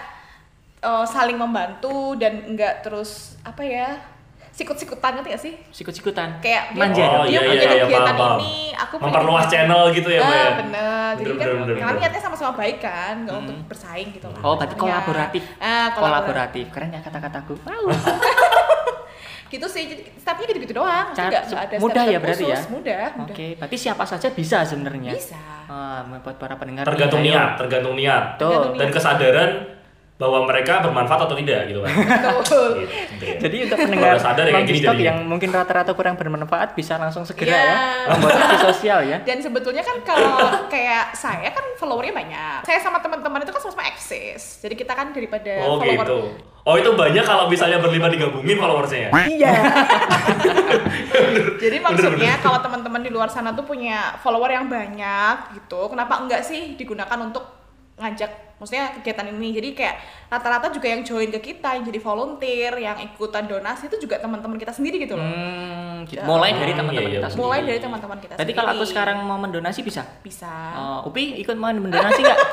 eh, 0.83 1.05
saling 1.07 1.39
membantu 1.39 2.19
dan 2.19 2.43
enggak 2.43 2.83
terus 2.83 3.39
apa 3.41 3.63
ya 3.63 3.87
sikut-sikutan 4.53 5.17
ngerti 5.17 5.29
gak 5.29 5.41
sih? 5.41 5.53
Sikut-sikutan. 5.71 6.37
Kayak 6.37 6.63
dia- 6.69 6.77
manja 6.77 7.01
Oh, 7.01 7.09
dong. 7.11 7.25
dia 7.25 7.33
iya, 7.33 7.39
punya 7.41 7.53
iya, 7.55 7.71
iya, 7.73 7.83
kegiatan 7.83 8.05
paham, 8.07 8.21
paham. 8.21 8.39
ini, 8.39 8.55
aku 8.71 8.93
Memperluas 8.95 9.45
channel 9.47 9.81
gitu 9.91 10.07
ya, 10.07 10.19
Mbak 10.19 10.29
Ah, 10.29 10.37
ya? 10.39 10.51
bener. 10.55 11.11
Jadi 11.13 11.25
Bener, 11.25 11.33
kan 11.33 11.45
bener, 11.47 11.57
bener, 11.59 11.75
bener. 11.83 11.99
niatnya 11.99 12.21
sama-sama 12.21 12.51
baik 12.53 12.77
kan, 12.79 13.13
nggak 13.19 13.35
untuk 13.35 13.57
bersaing 13.67 14.09
gitu 14.11 14.27
lah. 14.27 14.39
Oh, 14.39 14.53
berarti 14.55 14.71
Iya. 14.71 14.81
kolaboratif. 14.83 15.43
Ah, 15.55 15.87
kolaboratif. 15.91 15.97
Kolaboratif. 15.97 16.65
Keren 16.69 16.89
ya 16.91 17.01
kata-kataku. 17.01 17.53
Wow. 17.59 17.83
Gitu 19.47 19.69
sih, 19.69 19.85
jadi 19.85 20.01
stepnya 20.15 20.49
gitu-gitu 20.49 20.73
doang. 20.73 21.13
Cara- 21.13 21.29
Nggak 21.29 21.43
nggak 21.45 21.61
ada 21.63 21.75
mudah 21.77 22.03
ya 22.03 22.17
berarti 22.17 22.43
ya? 22.43 22.57
Mudah, 22.67 23.05
mudah. 23.13 23.33
Oke, 23.33 23.47
berarti 23.53 23.77
siapa 23.79 24.01
saja 24.03 24.27
bisa 24.31 24.65
sebenarnya. 24.65 25.13
Bisa. 25.13 25.37
Ah, 25.69 26.01
buat 26.17 26.41
para 26.41 26.57
pendengar. 26.57 26.81
Tergantung 26.83 27.21
nih, 27.21 27.29
ayo. 27.29 27.37
niat, 27.37 27.49
tergantung 27.55 27.93
niat. 27.93 28.23
Tuh. 28.35 28.49
Tergantung 28.49 28.73
Dan 28.75 28.89
kesadaran 28.89 29.49
bahwa 30.23 30.47
mereka 30.47 30.79
bermanfaat 30.79 31.27
atau 31.27 31.35
tidak 31.35 31.67
gitu 31.67 31.83
kan. 31.83 31.91
Betul. 32.39 32.69
Gitu 32.79 32.93
ya. 33.27 33.35
Jadi 33.43 33.55
untuk 33.67 33.75
pendengar 33.75 34.15
Kalau 34.15 34.23
sadar 34.23 34.45
ya 34.47 34.59
gini 34.63 34.79
jadinya. 34.79 35.03
yang 35.03 35.17
mungkin 35.27 35.49
rata-rata 35.51 35.91
kurang 35.91 36.15
bermanfaat 36.15 36.71
bisa 36.71 36.95
langsung 36.95 37.27
segera 37.27 37.51
Iya. 37.51 37.59
ya 37.59 37.75
membuat 38.15 38.63
sosial 38.63 38.99
ya. 39.03 39.17
Dan 39.19 39.43
sebetulnya 39.43 39.83
kan 39.83 39.99
kalau 40.07 40.47
kayak 40.71 41.11
saya 41.11 41.51
kan 41.51 41.75
followernya 41.75 42.15
banyak. 42.15 42.59
Saya 42.63 42.79
sama 42.79 43.03
teman-teman 43.03 43.43
itu 43.43 43.51
kan 43.51 43.59
sama-sama 43.59 43.83
eksis. 43.91 44.63
Jadi 44.63 44.79
kita 44.79 44.95
kan 44.95 45.11
daripada 45.11 45.59
Oh 45.61 45.75
follower 45.75 46.07
gitu. 46.07 46.19
Oh 46.63 46.79
itu 46.79 46.95
banyak 46.95 47.27
kalau 47.27 47.51
misalnya 47.51 47.83
berlima 47.83 48.07
digabungin 48.07 48.55
followersnya 48.55 48.99
ya? 49.03 49.27
Iya. 49.27 49.53
Jadi 51.59 51.77
maksudnya 51.79 52.39
kalau 52.39 52.63
teman-teman 52.63 53.03
di 53.03 53.11
luar 53.11 53.27
sana 53.27 53.51
tuh 53.51 53.63
punya 53.63 54.15
follower 54.19 54.47
yang 54.47 54.67
banyak 54.67 55.35
gitu, 55.53 55.91
kenapa 55.91 56.23
enggak 56.23 56.39
sih 56.39 56.75
digunakan 56.75 57.19
untuk 57.19 57.62
ngajak 57.93 58.31
maksudnya 58.57 58.95
kegiatan 58.97 59.27
ini. 59.29 59.53
Jadi 59.53 59.69
kayak 59.73 59.95
rata-rata 60.27 60.71
juga 60.71 60.87
yang 60.87 61.01
join 61.03 61.29
ke 61.29 61.39
kita, 61.43 61.75
yang 61.75 61.83
jadi 61.83 61.99
volunteer, 61.99 62.73
yang 62.75 62.97
ikutan 62.99 63.45
donasi 63.45 63.85
itu 63.85 64.01
juga 64.01 64.17
teman-teman 64.17 64.57
kita 64.57 64.71
sendiri 64.71 64.97
gitu 64.97 65.13
loh. 65.13 65.23
Hmm, 65.23 66.07
gitu. 66.07 66.23
Mulai 66.23 66.55
dari 66.55 66.71
Hmm, 66.71 66.79
teman-teman 66.81 67.03
iya, 67.05 67.11
iya, 67.11 67.13
kita 67.13 67.19
betul. 67.19 67.29
sendiri. 67.29 67.43
Mulai 67.43 67.59
dari 67.61 67.79
teman-teman 67.79 68.17
kita 68.17 68.33
Berarti 68.35 68.53
kalau 68.53 68.69
aku 68.71 68.85
sekarang 68.85 69.17
mau 69.21 69.37
mendonasi 69.37 69.79
bisa? 69.83 70.01
bisa. 70.21 70.53
Oh, 70.73 71.09
Upi 71.11 71.37
ikut 71.37 71.53
mau 71.53 71.69
mendonasi 71.69 72.21
nggak? 72.21 72.39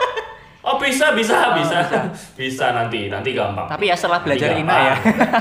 Oh 0.61 0.76
bisa, 0.76 1.16
bisa, 1.16 1.32
Oh, 1.40 1.56
bisa. 1.56 1.73
bisa. 1.80 1.99
Bisa 2.37 2.66
nanti, 2.76 3.09
nanti 3.09 3.32
gampang. 3.32 3.64
Tapi 3.64 3.88
ya 3.88 3.97
setelah 3.97 4.20
belajar 4.20 4.52
Nanti 4.52 4.61
INA 4.61 4.76
ya. 4.76 4.92
gampang. 4.92 5.40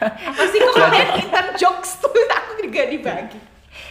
Masih 0.40 0.58
kok 0.60 0.72
kalian 0.74 1.08
intern 1.20 1.48
jokes 1.52 2.00
tuh 2.00 2.08
aku 2.08 2.64
juga 2.64 2.82
dibagi. 2.88 3.36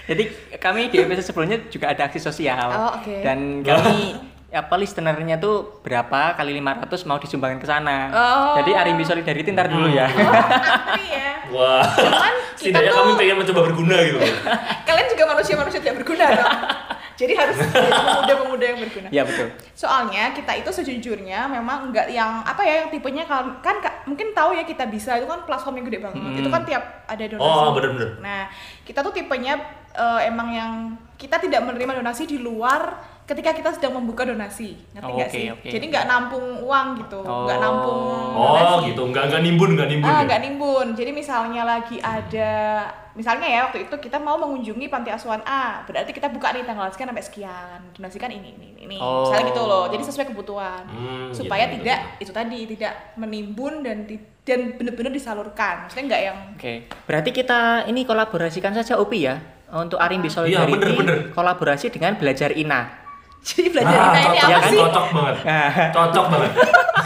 Jadi 0.05 0.23
kami 0.55 0.87
di 0.87 0.97
episode 0.99 1.25
sebelumnya 1.25 1.57
juga 1.67 1.89
ada 1.89 2.05
aksi 2.05 2.19
sosial. 2.19 2.69
Oh, 2.69 2.91
oke. 2.97 3.21
Dan 3.21 3.61
kami 3.61 4.13
apa 4.49 4.75
listenernya 4.75 5.35
tuh 5.35 5.81
berapa 5.81 6.31
kali 6.33 6.55
500 6.55 6.87
mau 7.03 7.17
disumbangkan 7.17 7.59
ke 7.59 7.67
sana. 7.67 7.97
Oh. 8.09 8.55
Jadi 8.55 8.71
Arimbi 8.71 9.03
Solidarity 9.03 9.49
ntar 9.51 9.67
dulu 9.67 9.89
ya. 9.89 10.07
Oh, 10.07 10.95
ya. 11.01 11.29
Wah. 11.49 11.83
Cuman 11.91 12.33
kita 12.55 12.71
Setidaknya 12.71 12.91
tuh- 12.91 12.99
kami 13.01 13.11
pengen 13.17 13.35
mencoba 13.37 13.61
berguna 13.65 13.95
gitu. 13.99 14.17
Kalian 14.87 15.07
juga 15.09 15.23
manusia-manusia 15.27 15.79
tidak 15.79 15.95
berguna 15.99 16.25
dong. 16.31 16.53
Jadi 17.15 17.31
harus 17.31 17.55
pemuda-pemuda 17.71 18.65
yang 18.65 18.79
berguna. 18.79 19.07
ya 19.07 19.23
betul. 19.23 19.47
Soalnya 19.71 20.35
kita 20.35 20.51
itu 20.51 20.67
sejujurnya 20.69 21.47
memang 21.47 21.87
nggak 21.87 22.11
yang 22.11 22.43
apa 22.43 22.59
ya 22.61 22.83
yang 22.83 22.89
tipenya 22.91 23.23
kan 23.23 23.55
kan 23.63 23.79
mungkin 24.05 24.31
tahu 24.31 24.53
ya 24.53 24.63
kita 24.63 24.85
bisa 24.85 25.17
itu 25.17 25.25
kan 25.25 25.43
platform 25.43 25.77
yang 25.77 25.85
gede 25.85 25.99
banget. 25.99 26.21
Hmm. 26.21 26.37
Itu 26.37 26.49
kan 26.49 26.61
tiap 26.63 26.83
ada 27.05 27.23
donasi. 27.25 27.43
Oh, 27.43 27.69
bener-bener. 27.73 28.09
Nah, 28.19 28.47
kita 28.81 29.01
tuh 29.01 29.11
tipenya 29.11 29.53
eh, 29.91 30.19
emang 30.25 30.49
yang 30.49 30.71
kita 31.15 31.37
tidak 31.37 31.61
menerima 31.61 31.99
donasi 31.99 32.25
di 32.25 32.37
luar 32.37 32.95
ketika 33.25 33.51
kita 33.51 33.73
sedang 33.73 33.95
membuka 33.95 34.21
donasi. 34.21 34.77
Ngerti 34.91 35.07
Oh, 35.07 35.15
nggak 35.15 35.29
oke, 35.29 35.33
sih? 35.33 35.45
oke. 35.49 35.67
Jadi 35.67 35.85
nggak 35.87 36.05
nampung 36.05 36.45
uang 36.61 36.87
gitu, 36.99 37.19
nggak 37.23 37.57
Oh. 37.57 37.63
nampung 37.63 37.99
Oh 38.35 38.53
donasi. 38.53 38.91
gitu, 38.91 39.01
nggak 39.07 39.23
nggak 39.27 39.41
nimbun, 39.41 39.69
nggak 39.73 39.89
nimbun. 39.89 40.05
Ah, 40.07 40.15
ya? 40.15 40.25
nggak 40.27 40.41
nimbun. 40.43 40.87
Jadi 40.93 41.11
misalnya 41.11 41.63
lagi 41.63 41.97
ada, 41.97 42.51
misalnya 43.15 43.47
ya 43.47 43.59
waktu 43.63 43.83
itu 43.83 43.95
kita 43.97 44.17
mau 44.17 44.35
mengunjungi 44.35 44.85
panti 44.85 45.07
asuhan 45.07 45.39
A, 45.41 45.81
berarti 45.81 46.11
kita 46.11 46.27
buka 46.27 46.51
nih 46.51 46.61
tanggal 46.61 46.87
sekian 46.87 47.07
sampai 47.07 47.23
sekian, 47.23 47.79
donasikan 47.91 48.29
ini 48.29 48.51
ini 48.51 48.67
ini, 48.69 48.81
ini. 48.85 48.97
Oh. 48.97 49.25
misalnya 49.25 49.49
gitu 49.49 49.61
loh. 49.61 49.87
Jadi 49.87 50.03
sesuai 50.03 50.27
kebutuhan, 50.27 50.83
Hmm, 50.85 51.31
supaya 51.31 51.65
gitu, 51.65 51.79
tidak 51.79 51.99
gitu. 52.13 52.21
itu 52.21 52.31
tadi 52.31 52.59
tidak 52.69 52.93
menimbun 53.15 53.81
dan 53.81 54.03
ti- 54.03 54.19
dan 54.41 54.75
benar-benar 54.75 55.09
disalurkan. 55.09 55.83
Maksudnya 55.83 56.05
nggak 56.05 56.21
yang 56.23 56.37
Oke. 56.53 56.73
Berarti 57.03 57.29
kita 57.31 57.59
ini 57.85 58.03
kolaborasikan 58.03 58.71
saja 58.71 58.95
Upi 58.95 59.23
ya 59.23 59.39
untuk 59.71 59.97
Arimbi 59.97 60.27
Solidarity. 60.27 60.75
bener, 60.75 60.93
bener. 60.95 61.17
Kolaborasi 61.31 61.89
dengan 61.89 62.13
Belajar 62.13 62.51
Ina. 62.51 63.07
jadi 63.45 63.69
belajar 63.69 63.93
Ah, 63.95 64.09
Ina 64.11 64.19
ini 64.23 64.37
apa 64.39 64.57
kan? 64.57 64.61
sih? 64.67 64.79
cocok 64.79 65.05
banget. 65.09 65.35
Cocok 65.95 66.25
banget. 66.27 66.51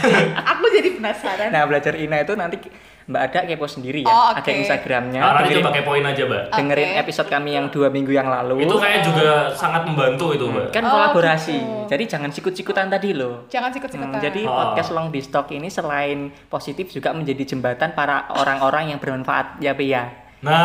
Aku 0.50 0.64
jadi 0.70 0.88
penasaran. 0.92 1.48
Nah, 1.48 1.62
Belajar 1.64 1.94
Ina 1.94 2.16
itu 2.18 2.32
nanti 2.34 2.56
Mbak 3.02 3.22
Ada 3.22 3.38
kepo 3.44 3.64
sendiri 3.64 4.00
ya. 4.00 4.06
Oh, 4.06 4.30
Ada 4.30 4.40
oke. 4.40 4.52
Instagramnya. 4.52 5.18
Nah, 5.18 5.30
nanti 5.32 5.50
dengerin, 5.50 5.62
coba 5.62 5.70
kepoin 5.72 6.04
aja, 6.04 6.22
Mbak. 6.22 6.42
dengerin 6.52 6.90
episode 6.96 7.28
kami 7.28 7.50
yang 7.52 7.66
dua 7.68 7.88
minggu 7.88 8.10
yang 8.10 8.26
lalu. 8.26 8.62
Itu 8.62 8.76
kayak 8.76 9.00
juga 9.02 9.28
sangat 9.50 9.82
membantu 9.82 10.30
itu, 10.30 10.44
Mbak. 10.44 10.66
kan 10.70 10.82
Oh, 10.82 10.90
kolaborasi. 10.90 11.54
gitu. 11.54 11.88
Jadi 11.88 12.04
jangan 12.06 12.30
sikut-sikutan 12.30 12.86
tadi 12.86 13.10
loh. 13.12 13.46
Jangan 13.46 13.68
Hmm, 13.68 13.76
sikut-sikutan. 13.76 14.18
jadi 14.20 14.42
Oh. 14.42 14.52
podcast 14.52 14.90
Long 14.90 15.08
di 15.08 15.20
Stock 15.20 15.48
ini 15.48 15.66
selain 15.66 16.18
positif 16.46 16.88
juga 16.88 17.10
menjadi 17.10 17.42
jembatan 17.46 17.92
para 17.92 18.30
orang-orang 18.32 18.90
yang 18.90 18.98
bermanfaat 18.98 19.58
ya 19.58 19.72
Pi 19.72 19.88
ya. 19.88 20.06
Nah, 20.40 20.56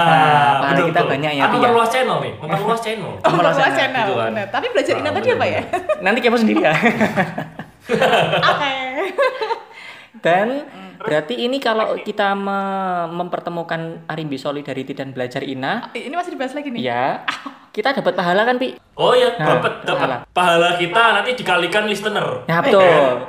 Nah, 0.62 0.72
betul, 0.72 0.88
kita 0.88 1.02
betul. 1.02 1.12
banyak 1.12 1.32
ya, 1.34 1.44
Pi, 1.44 1.50
ya? 1.50 1.60
memperluas 1.60 1.90
channel 1.90 2.18
nih, 2.22 2.34
memperluas 2.38 2.80
channel. 2.86 3.12
Oh, 3.12 3.20
memperluas 3.26 3.56
Memperluas 3.56 3.76
channel. 3.76 4.06
gitu 4.06 4.14
kan. 4.16 4.32
Benar. 4.32 4.48
Tapi 4.50 4.66
belajar 4.70 4.94
Ina 4.94 5.04
Ah, 5.04 5.14
tadi 5.14 5.28
apa 5.30 5.46
ya? 5.46 5.62
Nanti 6.00 6.20
kepo 6.22 6.38
sendiri 6.38 6.62
ya. 6.62 6.74
Oke. 8.46 8.74
Dan 10.18 10.68
berarti 10.98 11.36
ini 11.38 11.58
kalau 11.58 11.98
kita 11.98 12.34
me- 12.34 13.08
mempertemukan 13.12 14.04
Arimbi 14.06 14.36
Solidarity 14.36 14.92
dan 14.92 15.12
Belajar 15.12 15.42
Ina, 15.42 15.92
Ini 15.92 16.12
masih 16.12 16.34
dibahas 16.34 16.54
lagi 16.54 16.70
nih. 16.70 16.82
ya 16.84 17.24
kita 17.70 17.92
dapat 17.94 18.16
pahala 18.16 18.44
kan 18.44 18.56
Pi? 18.56 18.72
Oh 18.96 19.12
iya, 19.12 19.36
Nah, 19.36 19.60
dapat 19.60 19.84
dapat 19.84 20.08
pahala. 20.08 20.18
pahala 20.32 20.70
kita 20.76 21.04
nanti 21.12 21.36
dikalikan 21.36 21.84
listener. 21.86 22.44
Nah 22.46 22.60
betul. 22.60 23.28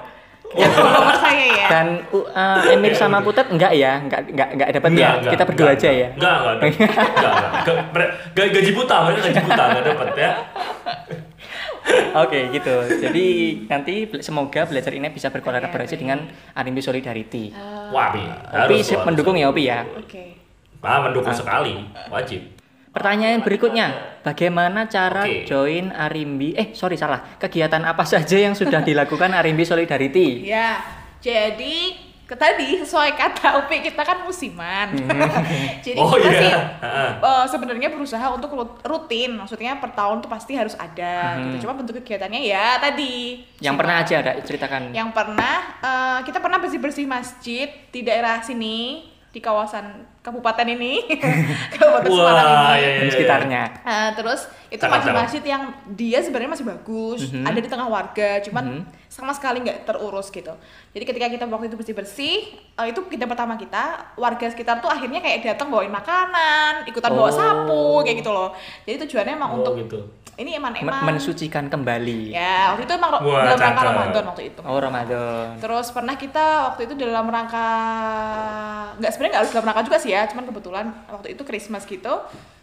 Ya, 0.54 0.70
follower 0.70 1.16
saya 1.18 1.46
ya. 1.50 1.66
Dan 1.68 1.86
uh, 2.14 2.22
uh, 2.22 2.70
Emir 2.70 2.94
sama 2.94 3.18
Putet 3.18 3.50
enggak 3.50 3.74
ya? 3.74 3.98
Enggak 3.98 4.30
enggak 4.30 4.48
enggak 4.54 4.68
dapat 4.72 4.90
ya. 4.94 5.10
kita 5.26 5.42
berdua 5.42 5.70
aja 5.74 5.90
ya. 5.90 6.08
Enggak, 6.14 6.34
enggak, 6.38 6.54
enggak, 6.54 6.70
enggak, 6.70 7.02
enggak, 7.10 7.34
enggak, 7.66 8.08
enggak, 8.30 8.48
gaji 8.54 8.70
buta, 8.70 8.96
mereka 9.02 9.20
gaji 9.26 9.40
buta, 9.42 9.62
enggak 9.66 9.84
dapat 9.84 10.08
ya. 10.14 10.30
Oke 12.16 12.50
gitu. 12.50 12.74
Jadi 12.98 13.26
nanti 13.70 14.08
semoga 14.24 14.66
belajar 14.66 14.90
ini 14.90 15.06
bisa 15.12 15.30
berkolaborasi 15.30 15.94
oke. 15.94 16.00
dengan 16.00 16.18
Arimbi 16.56 16.82
Solidarity. 16.82 17.54
Wah, 17.92 18.10
Pi, 18.10 18.24
Opi 18.24 18.56
harus 18.56 18.78
siap 18.82 19.04
harus. 19.04 19.06
mendukung 19.12 19.36
ya 19.38 19.46
Opi 19.52 19.62
ya. 19.68 19.86
Oke. 19.94 20.24
Ah, 20.86 21.02
mendukung 21.02 21.34
sekali, 21.34 21.82
wajib. 22.10 22.46
Pertanyaan 22.94 23.44
berikutnya, 23.44 24.18
bagaimana 24.24 24.88
cara 24.88 25.28
Oke. 25.28 25.44
join 25.44 25.92
Arimbi? 25.92 26.56
Eh 26.56 26.72
sorry 26.72 26.96
salah. 26.96 27.36
Kegiatan 27.36 27.82
apa 27.84 28.06
saja 28.08 28.38
yang 28.40 28.56
sudah 28.56 28.80
dilakukan 28.80 29.36
Arimbi 29.36 29.68
Solidarity? 29.68 30.46
Ya, 30.46 30.80
jadi 31.20 32.05
tadi 32.28 32.82
sesuai 32.82 33.14
kata 33.14 33.62
Upi 33.62 33.86
kita 33.86 34.02
kan 34.02 34.26
musiman. 34.26 34.98
Jadi 35.86 35.94
Oh, 35.94 36.10
kita 36.10 36.26
iya. 36.26 36.40
sih 36.42 36.50
eh, 37.22 37.44
sebenarnya 37.46 37.86
berusaha 37.86 38.26
untuk 38.34 38.50
rut- 38.50 38.82
rutin, 38.82 39.38
maksudnya 39.38 39.78
per 39.78 39.94
tahun 39.94 40.18
tuh 40.18 40.26
pasti 40.26 40.58
harus 40.58 40.74
ada 40.74 41.38
gitu. 41.38 41.62
Cuma 41.62 41.78
bentuk 41.78 42.02
kegiatannya 42.02 42.42
ya 42.42 42.82
tadi. 42.82 43.46
Yang 43.60 43.70
Cuma- 43.70 43.78
pernah 43.78 43.96
aja 44.02 44.14
ada 44.18 44.32
ceritakan. 44.42 44.82
Yang 44.90 45.08
pernah 45.14 45.54
eh, 45.78 46.18
kita 46.26 46.38
pernah 46.42 46.58
bersih-bersih 46.58 47.06
masjid 47.06 47.70
di 47.86 48.02
daerah 48.02 48.42
sini 48.42 49.06
di 49.36 49.44
kawasan 49.44 49.84
kabupaten 50.24 50.64
ini, 50.64 51.04
kabupaten 51.76 52.08
Semarang 52.08 52.48
Wah, 52.48 52.72
ini. 52.72 52.80
iya, 52.80 52.88
iya, 52.88 52.88
dan 52.88 53.04
iya. 53.04 53.12
sekitarnya. 53.12 53.62
Nah, 53.84 54.08
terus 54.16 54.40
itu 54.66 54.80
masjid-masjid 54.80 55.44
yang 55.44 55.62
dia 55.92 56.18
sebenarnya 56.18 56.56
masih 56.56 56.64
bagus, 56.64 57.20
Mhm. 57.28 57.44
ada 57.44 57.58
di 57.60 57.68
tengah 57.68 57.84
warga, 57.84 58.40
cuman 58.40 58.80
sama 59.06 59.36
sekali 59.36 59.60
nggak 59.60 59.84
terurus 59.84 60.32
gitu. 60.32 60.56
Jadi 60.90 61.04
ketika 61.04 61.26
kita 61.28 61.44
waktu 61.46 61.68
itu 61.68 61.76
bersih-bersih, 61.76 62.36
eh, 62.74 62.86
itu 62.88 63.00
kita 63.04 63.28
pertama 63.28 63.54
kita, 63.54 64.16
warga 64.16 64.48
sekitar 64.48 64.80
tuh 64.80 64.88
akhirnya 64.88 65.20
kayak 65.20 65.44
datang 65.46 65.68
bawain 65.68 65.92
makanan, 65.92 66.88
ikutan 66.88 67.12
bawa 67.12 67.28
Oh. 67.28 67.30
sapu 67.30 67.84
kayak 68.02 68.24
gitu 68.24 68.32
loh. 68.32 68.56
Jadi 68.82 69.04
tujuannya 69.04 69.36
emang 69.36 69.52
Oh, 69.52 69.56
untuk 69.60 69.76
gitu. 69.78 70.00
Ini 70.36 70.50
emang 70.52 70.76
mensucikan 71.02 71.64
kembali. 71.66 72.28
ya 72.30 72.70
waktu 72.70 72.84
itu 72.84 72.92
emang 72.92 73.10
Wah, 73.16 73.40
dalam 73.42 73.56
rangka 73.56 73.72
cakep. 73.74 73.88
Ramadan 73.90 74.24
waktu 74.26 74.42
itu. 74.46 74.60
Oh 74.62 74.78
Ramadan. 74.78 75.46
Terus 75.56 75.86
pernah 75.90 76.14
kita 76.14 76.44
waktu 76.66 76.80
itu 76.84 76.94
dalam 76.94 77.24
rangka 77.26 77.66
nggak 78.96 79.10
sebenarnya 79.10 79.30
nggak 79.30 79.42
harus 79.42 79.52
dalam 79.52 79.66
rangka 79.66 79.82
juga 79.82 79.98
sih 79.98 80.10
ya, 80.10 80.22
cuman 80.26 80.44
kebetulan 80.46 80.86
waktu 81.06 81.28
itu 81.30 81.42
Christmas 81.42 81.84
gitu 81.84 82.14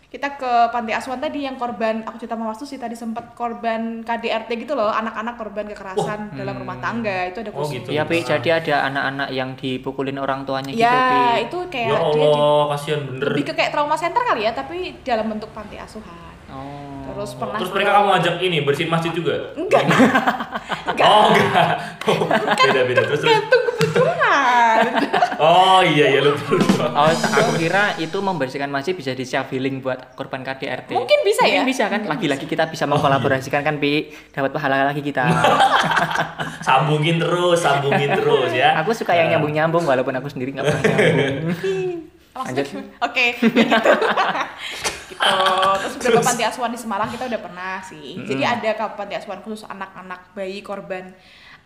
kita 0.07 0.37
ke 0.37 0.45
panti 0.69 0.93
asuhan 0.93 1.17
tadi 1.17 1.41
yang 1.41 1.57
korban 1.57 2.05
aku 2.05 2.21
cerita 2.21 2.37
sama 2.37 2.45
Wastu 2.47 2.69
sih 2.69 2.77
tadi 2.77 2.93
sempat 2.93 3.33
korban 3.33 4.05
KDRT 4.05 4.61
gitu 4.61 4.77
loh 4.77 4.85
anak-anak 4.87 5.33
korban 5.33 5.65
kekerasan 5.65 6.29
dalam 6.31 6.53
rumah 6.55 6.77
tangga 6.77 7.25
itu 7.25 7.41
ada 7.41 7.49
Oh, 7.49 7.57
khusus. 7.59 7.81
gitu. 7.81 7.89
Iya, 7.89 8.05
Pi, 8.05 8.21
jadi 8.21 8.49
ada 8.53 8.75
anak-anak 8.87 9.29
yang 9.31 9.57
dipukulin 9.57 10.13
orang 10.15 10.45
tuanya 10.45 10.69
gitu, 10.69 10.85
Ya 10.85 10.93
Pi. 11.09 11.49
itu 11.49 11.57
kayak 11.67 11.87
Ya 11.87 11.97
dia 11.97 12.13
di- 12.13 12.29
Allah, 12.29 12.61
kasihan 12.69 13.01
bener. 13.03 13.25
lebih 13.25 13.43
ke 13.43 13.53
kayak 13.55 13.71
trauma 13.73 13.97
center 13.97 14.21
kali 14.21 14.41
ya, 14.43 14.53
tapi 14.53 14.77
dalam 15.01 15.25
bentuk 15.27 15.49
panti 15.49 15.75
asuhan. 15.75 16.32
Oh. 16.53 16.93
Terus 17.03 17.35
pernah 17.35 17.57
Terus 17.59 17.71
mereka 17.75 17.91
kamu 17.99 18.09
ajak 18.21 18.35
ini 18.41 18.57
bersihin 18.63 18.89
masjid 18.89 19.11
juga? 19.11 19.53
enggak 19.53 19.83
enggak 20.93 21.07
Oh 21.07 21.23
enggak. 21.29 21.67
Oh, 22.03 22.27
beda 22.27 22.81
beda. 22.83 23.01
Terus 23.07 23.21
terus. 23.23 23.31
gantung 23.31 23.63
kebutuhan. 23.63 24.79
Oh 25.43 25.83
iya 25.83 26.07
iya 26.15 26.19
lupa 26.23 26.55
lupa. 26.55 26.85
Oh, 26.93 27.09
aku 27.11 27.59
kira 27.59 27.99
itu 27.99 28.15
membersihkan 28.15 28.71
masjid 28.71 28.95
bisa 28.95 29.11
di 29.11 29.27
self 29.27 29.51
healing 29.51 29.83
buat 29.83 30.15
korban 30.15 30.39
KDRT. 30.39 30.95
Mungkin 30.95 31.19
bisa 31.27 31.43
ya? 31.43 31.63
Mungkin 31.63 31.73
bisa 31.73 31.83
kan? 31.91 32.01
Lagi-lagi 32.07 32.45
kita 32.47 32.71
bisa 32.71 32.87
mengkolaborasikan 32.87 33.59
kan, 33.59 33.75
Pi. 33.81 34.13
Dapat 34.31 34.55
pahala 34.55 34.87
lagi 34.87 35.03
kita. 35.03 35.27
Sambungin 36.63 37.19
terus, 37.19 37.59
sambungin 37.59 38.13
terus 38.15 38.55
ya. 38.55 38.79
aku 38.79 38.95
suka 38.95 39.11
yang 39.17 39.35
nyambung-nyambung 39.35 39.83
walaupun 39.83 40.15
aku 40.15 40.31
sendiri 40.31 40.55
nggak 40.55 40.63
pernah 40.69 40.83
nyambung. 40.95 41.35
Lanjut. 42.33 42.65
oke, 43.03 43.25
ya 43.35 43.63
gitu. 43.67 43.91
Gitu. 45.13 45.31
Terus 45.79 45.93
beberapa 46.01 46.25
panti 46.25 46.43
asuhan 46.43 46.71
di 46.73 46.79
Semarang 46.81 47.09
kita 47.13 47.29
udah 47.29 47.41
pernah 47.41 47.79
sih. 47.85 48.17
Jadi 48.25 48.43
ada 48.43 48.89
panti 48.97 49.13
asuhan 49.13 49.45
khusus 49.45 49.63
anak-anak 49.69 50.33
bayi 50.33 50.65
korban 50.65 51.13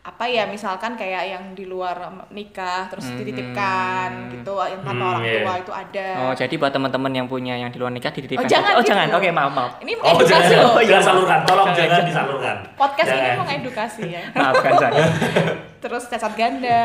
apa 0.07 0.23
ya 0.23 0.47
misalkan 0.47 0.95
kayak 0.95 1.23
yang 1.27 1.43
di 1.51 1.67
luar 1.67 1.99
nikah 2.29 2.87
terus 2.87 3.11
dititipkan 3.11 4.31
gitu 4.31 4.55
yang 4.57 4.79
tanpa 4.79 4.95
Hmm, 4.97 5.11
orang 5.11 5.23
iya. 5.23 5.35
tua 5.37 5.53
itu 5.57 5.71
ada. 5.73 6.07
Oh, 6.21 6.31
jadi 6.31 6.55
buat 6.55 6.71
teman-teman 6.71 7.11
yang 7.11 7.27
punya 7.27 7.53
yang 7.53 7.67
di 7.67 7.75
luar 7.75 7.91
nikah 7.91 8.09
dititipkan. 8.09 8.39
Oh, 8.39 8.47
jangan 8.47 8.71
Oh, 8.71 8.79
gitu. 8.79 8.89
jangan. 8.89 9.07
Oke, 9.11 9.27
maaf, 9.29 9.51
maaf. 9.51 9.71
Ini 9.77 9.91
Oh 9.97 10.15
edukasi 10.15 10.31
jangan, 10.47 10.63
loh. 10.63 10.79
jangan 10.81 11.03
salurkan, 11.03 11.39
tolong 11.43 11.67
Jangan, 11.67 11.75
jangan 11.77 11.91
jangan. 11.91 12.07
disalurkan. 12.07 12.55
Podcast 12.73 13.07
ini 13.09 13.19
Jangan. 13.19 13.35
mau 13.37 13.47
edukasi 13.51 14.03
ya. 14.07 14.21
Maafkan 14.37 14.73
saya. 14.79 15.03
terus 15.77 16.09
cacat 16.09 16.33
ganda, 16.33 16.83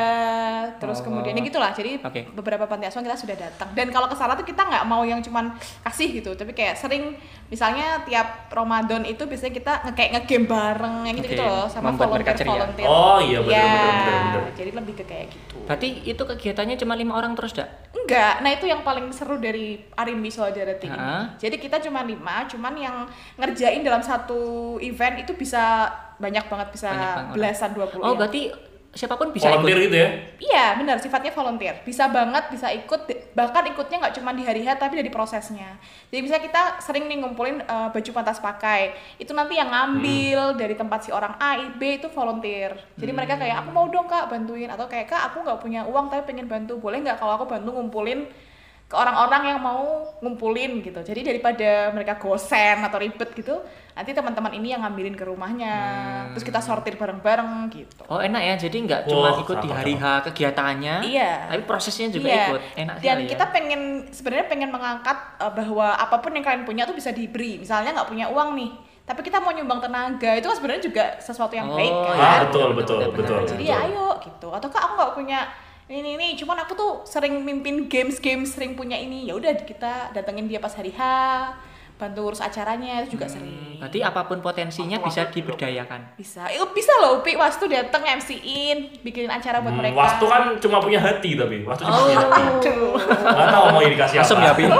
terus 0.77 1.01
Oh. 1.01 1.05
kemudian 1.05 1.33
ya 1.33 1.43
gitulah. 1.43 1.73
Jadi 1.73 1.97
Oke. 1.99 2.29
beberapa 2.31 2.67
panti 2.67 2.85
asuhan 2.85 3.03
kita 3.03 3.17
sudah 3.17 3.37
datang. 3.39 3.69
Dan 3.73 3.89
kalau 3.89 4.05
ke 4.05 4.15
sana 4.15 4.35
tuh 4.35 4.45
kita 4.45 4.61
nggak 4.61 4.85
mau 4.85 5.01
yang 5.03 5.19
cuman 5.19 5.49
kasih 5.83 6.21
gitu, 6.21 6.35
tapi 6.35 6.53
kayak 6.53 6.77
sering 6.77 7.17
misalnya 7.49 8.03
tiap 8.03 8.49
Ramadan 8.49 9.03
itu 9.03 9.23
biasanya 9.23 9.53
kita 9.53 9.73
nge 9.83 9.93
kayak 9.93 10.11
ngegame 10.15 10.47
bareng 10.47 10.97
yang 11.05 11.17
gitu 11.17 11.29
gitu 11.31 11.43
loh 11.43 11.65
sama 11.67 11.89
membuat 11.89 12.09
volunteer 12.13 12.47
volunteer. 12.47 12.87
Oh, 12.87 13.12
iya, 13.21 13.39
bener, 13.43 13.53
Iya, 13.53 13.65
bener, 13.67 13.93
bener, 13.93 14.23
bener. 14.23 14.53
Jadi 14.57 14.71
lebih 14.73 14.95
ke 14.97 15.05
kayak 15.05 15.27
gitu. 15.29 15.57
Berarti 15.67 15.89
itu 16.05 16.23
kegiatannya 16.23 16.77
cuma 16.79 16.95
lima 16.95 17.13
orang 17.17 17.33
terus, 17.35 17.53
Dak? 17.53 17.69
Enggak, 17.93 18.41
nah 18.41 18.51
itu 18.51 18.65
yang 18.67 18.81
paling 18.81 19.11
seru 19.11 19.37
dari 19.37 19.83
Arimbi 19.93 20.31
Solidarity 20.31 20.87
ini. 20.89 20.97
Hah? 20.97 21.35
Jadi 21.37 21.57
kita 21.59 21.83
cuma 21.83 22.01
lima, 22.03 22.47
cuman 22.47 22.75
yang 22.75 22.97
ngerjain 23.37 23.83
dalam 23.83 24.01
satu 24.01 24.77
event 24.79 25.21
itu 25.21 25.33
bisa 25.35 25.91
banyak 26.17 26.47
banget, 26.47 26.69
bisa 26.71 26.89
Banyak 26.89 27.13
banget. 27.15 27.35
belasan 27.35 27.71
dua 27.75 27.87
puluh. 27.91 28.05
Oh, 28.05 28.15
berarti 28.15 28.51
siapa 28.93 29.17
pun 29.17 29.33
bisa 29.33 29.49
Volunteer 29.49 29.81
ikut. 29.81 29.87
gitu 29.89 29.97
ya? 29.97 30.09
Iya 30.37 30.67
benar 30.77 30.97
sifatnya 31.01 31.33
volunteer. 31.33 31.81
Bisa 31.81 32.13
banget 32.13 32.53
bisa 32.53 32.69
ikut 32.69 33.09
bahkan 33.33 33.65
ikutnya 33.73 34.05
nggak 34.05 34.15
cuma 34.21 34.37
di 34.37 34.45
hari 34.45 34.69
H 34.69 34.77
tapi 34.77 35.01
dari 35.01 35.09
prosesnya. 35.09 35.81
Jadi 36.13 36.21
misalnya 36.21 36.45
kita 36.45 36.63
sering 36.85 37.09
nih 37.09 37.25
ngumpulin 37.25 37.65
eh, 37.65 37.89
baju 37.89 38.11
pantas 38.13 38.37
pakai. 38.37 38.93
Itu 39.17 39.33
nanti 39.33 39.57
yang 39.57 39.73
ngambil 39.73 40.61
dari 40.61 40.77
tempat 40.77 41.09
si 41.09 41.11
orang 41.11 41.41
A 41.41 41.57
B 41.73 41.97
itu 41.97 42.13
volunteer. 42.13 42.77
Jadi 43.01 43.11
mereka 43.17 43.41
kayak 43.41 43.65
aku 43.65 43.71
mau 43.73 43.89
dong 43.89 44.05
kak 44.05 44.29
bantuin. 44.29 44.69
Atau 44.69 44.85
kayak 44.93 45.09
kak 45.09 45.33
aku 45.33 45.41
nggak 45.41 45.59
punya 45.65 45.81
uang 45.89 46.13
tapi 46.13 46.29
pengen 46.29 46.45
bantu. 46.45 46.77
Boleh 46.77 47.01
nggak 47.01 47.17
kalau 47.17 47.41
aku 47.41 47.49
bantu 47.49 47.73
ngumpulin 47.73 48.29
ke 48.93 49.01
orang-orang 49.01 49.43
yang 49.49 49.59
mau 49.59 50.05
ngumpulin 50.21 50.85
gitu 50.85 51.01
jadi 51.01 51.25
daripada 51.25 51.71
mereka 51.91 52.21
gosen 52.21 52.85
atau 52.85 53.01
ribet 53.01 53.33
gitu 53.33 53.57
nanti 53.93 54.13
teman-teman 54.13 54.53
ini 54.53 54.73
yang 54.73 54.85
ngambilin 54.85 55.13
ke 55.13 55.25
rumahnya 55.25 55.75
terus 56.33 56.45
kita 56.45 56.61
sortir 56.61 56.97
bareng-bareng 56.97 57.73
gitu 57.73 58.05
Oh, 58.05 58.21
enak 58.21 58.41
ya. 58.43 58.55
Jadi 58.59 58.77
nggak 58.85 59.01
cuma 59.05 59.37
ikut 59.37 59.57
di 59.59 59.69
hari 59.69 59.95
H 59.97 60.05
kegiatannya. 60.29 60.95
Iya. 61.03 61.49
Tapi 61.49 61.63
prosesnya 61.65 62.09
juga 62.09 62.29
Iya. 62.29 62.45
ikut. 62.47 62.61
Enak 62.75 62.95
Dan 62.97 63.05
sekali 63.05 63.25
kita 63.27 63.45
ya. 63.45 63.51
pengen 63.51 63.81
sebenarnya 64.09 64.47
pengen 64.49 64.69
mengangkat 64.69 65.17
uh, 65.39 65.49
bahwa 65.49 65.89
apa 65.93 66.17
pun 66.21 66.33
yang 66.33 66.45
kalian 66.45 66.65
punya 66.65 66.85
tuh 66.85 66.93
bisa 66.93 67.09
diberi. 67.09 67.57
Misalnya 67.57 67.93
nggak 67.93 68.09
punya 68.09 68.29
uang 68.29 68.53
nih, 68.53 68.71
tapi 69.03 69.21
kita 69.23 69.41
mau 69.41 69.53
nyumbang 69.53 69.81
tenaga 69.81 70.31
itu 70.35 70.45
kan 70.45 70.57
sebenarnya 70.57 70.83
juga 70.83 71.05
sesuatu 71.19 71.53
yang 71.53 71.69
Oh, 71.69 71.77
baik 71.77 71.93
kan. 71.93 72.17
Ah, 72.17 72.39
betul, 72.45 72.69
betul, 72.75 72.97
Benar, 72.99 73.13
betul. 73.13 73.37
benar. 73.39 73.49
Jadi 73.49 73.65
ya 73.65 73.77
ayo 73.83 74.07
gitu. 74.21 74.49
Atau 74.49 74.69
kak 74.69 74.83
aku 74.83 74.93
nggak 74.95 75.13
punya 75.15 75.39
ini 75.95 76.17
ini, 76.17 76.29
cuman 76.35 76.57
aku 76.59 76.73
tuh 76.73 76.93
sering 77.05 77.37
mimpin 77.39 77.85
games-games, 77.85 78.53
sering 78.53 78.73
punya 78.73 78.97
ini. 78.97 79.29
Ya 79.29 79.35
udah 79.35 79.53
kita 79.59 80.11
datengin 80.11 80.47
dia 80.47 80.57
pas 80.57 80.73
hari 80.73 80.89
H, 80.89 81.01
bantu 81.95 82.27
urus 82.27 82.41
acaranya 82.41 83.05
itu 83.05 83.15
juga 83.15 83.29
sering. 83.29 83.77
Berarti 83.77 84.01
apa 84.01 84.25
pun 84.25 84.41
potensinya 84.41 84.99
bisa 84.99 85.29
diberdayakan. 85.29 86.17
Bisa, 86.17 86.49
eh, 86.49 86.59
bisa 86.73 86.91
loh, 86.99 87.21
Pi. 87.21 87.37
Wastu 87.37 87.67
dateng 87.67 88.03
MC-in, 88.03 89.03
bikinin 89.03 89.29
acara 89.29 89.61
buat 89.61 89.71
Hmm, 89.71 89.81
mereka. 89.85 89.97
Waktu 90.01 90.25
kan 90.25 90.43
cuma 90.59 90.81
punya 90.81 90.99
hati 90.99 91.37
tapi 91.37 91.63
waktu 91.63 91.83
cuma 91.85 91.93
Oh. 91.93 92.05
punya 92.09 92.19
hati. 92.19 92.41
Aduh. 92.43 92.95
Gak 93.13 93.49
tahu 93.53 93.65
mau 93.71 93.83
dikasih 93.83 94.17
apa. 94.19 94.27
Asem 94.27 94.39
ya, 94.41 94.53
Pi. 94.55 94.65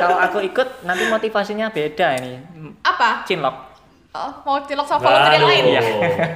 Kalau 0.00 0.16
aku 0.16 0.38
ikut 0.40 0.68
nanti 0.82 1.04
motivasinya 1.08 1.68
beda 1.70 2.16
ini. 2.18 2.40
Apa? 2.84 3.24
Cinlok. 3.24 3.69
Oh, 4.10 4.30
mau 4.42 4.58
cilok 4.58 4.86
sama 4.90 5.06
volunteer 5.06 5.38
yang 5.38 5.46
lain? 5.46 5.64
Iya. 5.70 5.80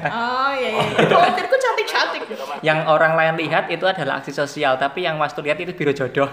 Oh 0.06 0.50
iya 0.54 0.68
iya. 0.78 0.82
Volunteerku 1.10 1.56
cantik-cantik. 1.58 2.22
Yang 2.62 2.78
orang 2.86 3.18
lain 3.18 3.34
lihat 3.42 3.66
itu 3.66 3.82
adalah 3.82 4.22
aksi 4.22 4.30
sosial, 4.30 4.78
tapi 4.78 5.02
yang 5.02 5.18
Wastu 5.18 5.42
lihat 5.42 5.58
itu 5.58 5.74
biro 5.74 5.90
jodoh. 5.90 6.30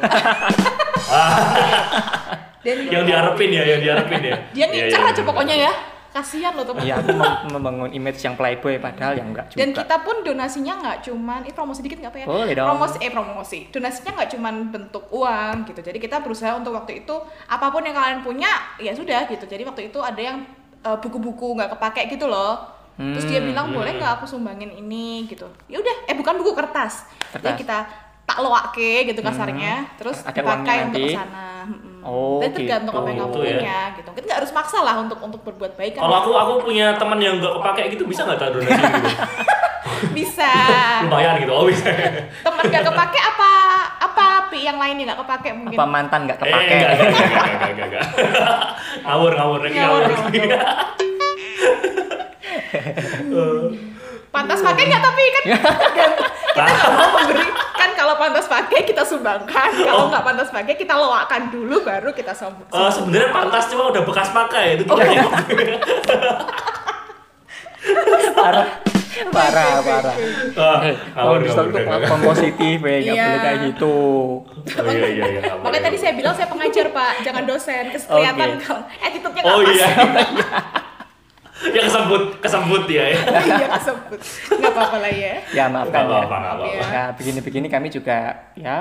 Dan 2.61 2.77
yang 2.93 3.03
diharapin 3.09 3.49
ya, 3.49 3.63
yang 3.65 3.81
diharapin 3.81 4.21
ya. 4.21 4.37
dia 4.53 4.53
Iya, 4.53 4.65
ngincer 4.69 4.99
iya, 5.01 5.09
aja 5.09 5.13
bener. 5.17 5.29
pokoknya 5.33 5.55
ya. 5.57 5.73
Kasihan 6.11 6.51
loh 6.53 6.67
teman. 6.67 6.83
Iya, 6.83 6.99
aku 6.99 7.47
membangun 7.55 7.89
image 7.89 8.19
yang 8.19 8.35
playboy 8.35 8.77
padahal 8.77 9.15
yang 9.15 9.31
enggak 9.31 9.47
juga. 9.49 9.59
Dan 9.63 9.69
kita 9.71 9.95
pun 10.03 10.15
donasinya 10.21 10.73
nggak 10.77 10.97
cuman, 11.07 11.39
eh 11.47 11.53
promosi 11.55 11.79
dikit 11.81 12.03
nggak 12.03 12.11
apa 12.11 12.19
ya? 12.21 12.25
Boleh 12.27 12.51
dong. 12.53 12.67
Promosi, 12.67 12.97
eh 12.99 13.09
promosi. 13.09 13.59
Donasinya 13.71 14.11
nggak 14.19 14.29
cuman 14.35 14.55
bentuk 14.69 15.07
uang 15.09 15.71
gitu. 15.71 15.79
Jadi 15.79 15.97
kita 15.97 16.19
berusaha 16.19 16.51
untuk 16.53 16.75
waktu 16.75 17.01
itu 17.01 17.15
apa 17.47 17.71
pun 17.71 17.81
yang 17.81 17.95
kalian 17.95 18.19
punya, 18.21 18.51
ya 18.77 18.91
sudah 18.93 19.23
gitu. 19.25 19.47
Jadi 19.47 19.63
waktu 19.63 19.87
itu 19.87 20.03
ada 20.03 20.19
yang 20.21 20.43
eh, 20.81 20.97
buku-buku 20.97 21.55
nggak 21.55 21.71
kepake 21.71 22.09
gitu 22.09 22.25
loh. 22.25 22.57
Terus 22.93 23.25
dia 23.25 23.37
Hmm, 23.37 23.49
bilang 23.49 23.67
boleh 23.71 23.97
nggak 23.97 24.19
aku 24.19 24.25
sumbangin 24.25 24.69
ini 24.69 25.25
gitu. 25.25 25.49
Ya 25.65 25.77
udah, 25.77 25.95
eh 26.05 26.13
bukan 26.13 26.37
buku 26.37 26.53
kertas. 26.53 27.07
Jadi 27.31 27.41
Kertas. 27.41 27.57
kita 27.57 27.77
tak 28.21 28.37
loake 28.39 28.91
gitu 29.05 29.19
kasarnya, 29.19 29.89
terus 29.95 30.21
Ada 30.21 30.31
dipakai 30.31 30.77
untuk 30.85 31.01
nanti. 31.01 31.03
ke 31.03 31.17
sana. 31.17 31.47
Mm-mm. 31.63 31.99
Oh, 32.01 32.37
Dan 32.37 32.49
tergantung 32.51 32.93
apa 32.93 33.07
yang 33.07 33.19
kamu 33.19 33.27
gitu 33.27 33.39
ya. 33.39 33.49
punya 33.53 33.77
gitu. 33.95 34.09
Kita 34.11 34.23
nggak 34.23 34.39
harus 34.39 34.51
maksa 34.51 34.77
lah 34.79 34.95
untuk 34.97 35.17
untuk 35.19 35.41
berbuat 35.41 35.73
baik 35.75 35.91
kan. 35.93 36.01
Kalau 36.01 36.15
aku 36.19 36.31
aku 36.31 36.53
punya 36.63 36.93
teman 36.93 37.17
yang 37.17 37.37
nggak 37.37 37.53
kepake 37.53 37.81
gitu 37.91 38.03
bisa 38.05 38.21
nggak 38.23 38.37
tak 38.37 38.49
donasi 38.51 38.69
gitu? 38.71 39.09
bisa. 40.17 40.51
Lumayan 41.03 41.33
gitu, 41.37 41.51
oh 41.51 41.65
bisa. 41.65 41.89
temen 42.41 42.63
gak 42.67 42.83
kepake 42.83 43.19
apa 43.19 43.51
apa 44.51 44.53
pi 44.53 44.61
yang 44.61 44.75
lainnya 44.75 45.07
gak 45.07 45.23
kepake 45.23 45.49
mungkin 45.55 45.73
apa 45.73 45.85
mantan 45.87 46.19
nggak 46.27 46.35
Eh, 46.35 46.43
kepake? 46.43 46.67
enggak, 46.67 46.91
enggak, 46.91 47.07
enggak, 47.07 47.23
enggak, 47.23 47.71
enggak, 47.71 47.87
enggak. 47.87 48.03
Ngawur, 49.07 49.31
ngawur, 49.31 49.59
Ngawur, 49.63 50.03
ngawur. 50.03 50.11
pantas 54.31 54.59
pakai 54.59 54.83
nggak 54.85 55.01
tapi 55.01 55.21
kan 55.25 55.43
kita 56.51 56.63
nggak 56.63 56.89
mau 56.89 57.07
memberi 57.13 57.43
kan 57.73 57.89
kalau 57.93 58.13
pantas 58.15 58.45
pakai 58.47 58.79
kita 58.83 59.01
sumbangkan 59.03 59.69
kalau 59.77 60.07
nggak 60.07 60.21
pantas 60.21 60.47
pakai 60.49 60.73
kita 60.73 60.93
loakan 60.93 61.47
dulu 61.47 61.81
baru 61.81 62.09
kita 62.11 62.31
sombong 62.31 62.65
Eh, 62.65 62.89
sebenarnya 62.89 63.29
pantas 63.29 63.67
cuma 63.67 63.87
udah 63.87 64.01
bekas 64.01 64.27
pakai 64.31 64.77
itu 64.77 64.83
Oh. 64.87 64.97
Parah. 68.31 68.67
parah 69.27 69.83
parah 69.83 70.15
Ah, 70.55 70.79
eh 70.81 70.95
long 71.13 71.39
distance 71.39 71.67
ngawur, 71.67 71.75
itu 71.75 71.89
platform 71.89 72.21
positif 72.25 72.77
ya 72.79 72.95
nggak 72.95 73.11
Iya. 73.11 73.25
boleh 73.25 73.39
kayak 73.39 73.59
gitu 73.67 73.95
Oh 74.71 74.85
iya 74.87 75.07
iya 75.09 75.25
iya. 75.27 75.41
Makanya 75.57 75.83
tadi 75.83 75.97
saya 75.97 76.13
bilang 76.13 76.33
saya 76.33 76.47
pengajar 76.47 76.85
pak, 76.89 77.13
jangan 77.21 77.43
dosen. 77.43 77.83
Kelihatan 77.91 78.49
kalau 78.59 78.81
attitude-nya 78.87 79.41
nggak 79.41 79.51
Oh 79.51 79.61
pas. 79.61 79.71
iya. 79.75 79.87
ya 81.61 81.81
kesebut 81.85 82.23
kesebut 82.39 82.83
ya. 82.87 83.03
ya. 83.05 83.19
iya 83.41 83.67
kesebut. 83.75 84.19
Nggak 84.57 84.71
apa-apa 84.71 84.97
lah 84.97 85.11
ya. 85.13 85.33
ya 85.51 85.65
maafkan 85.67 86.03
ya. 86.03 86.21
Iya. 86.61 86.81
ya 86.87 87.03
begini-begini 87.13 87.67
kami 87.67 87.87
juga 87.89 88.17
ya 88.55 88.77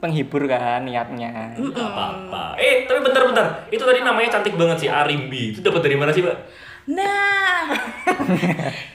penghibur 0.00 0.44
kan 0.44 0.82
niatnya 0.82 1.54
Nggak 1.54 1.86
apa-apa. 1.86 2.58
Eh, 2.58 2.84
tapi 2.84 2.98
bentar-bentar. 3.00 3.70
Itu 3.70 3.84
tadi 3.84 4.02
namanya 4.02 4.34
cantik 4.34 4.54
banget 4.54 4.76
sih, 4.82 4.90
Arimbi. 4.90 5.54
Itu 5.54 5.62
dapat 5.62 5.80
dari 5.82 5.96
mana 5.96 6.10
sih, 6.10 6.20
Mbak? 6.20 6.38
Nah, 6.86 7.64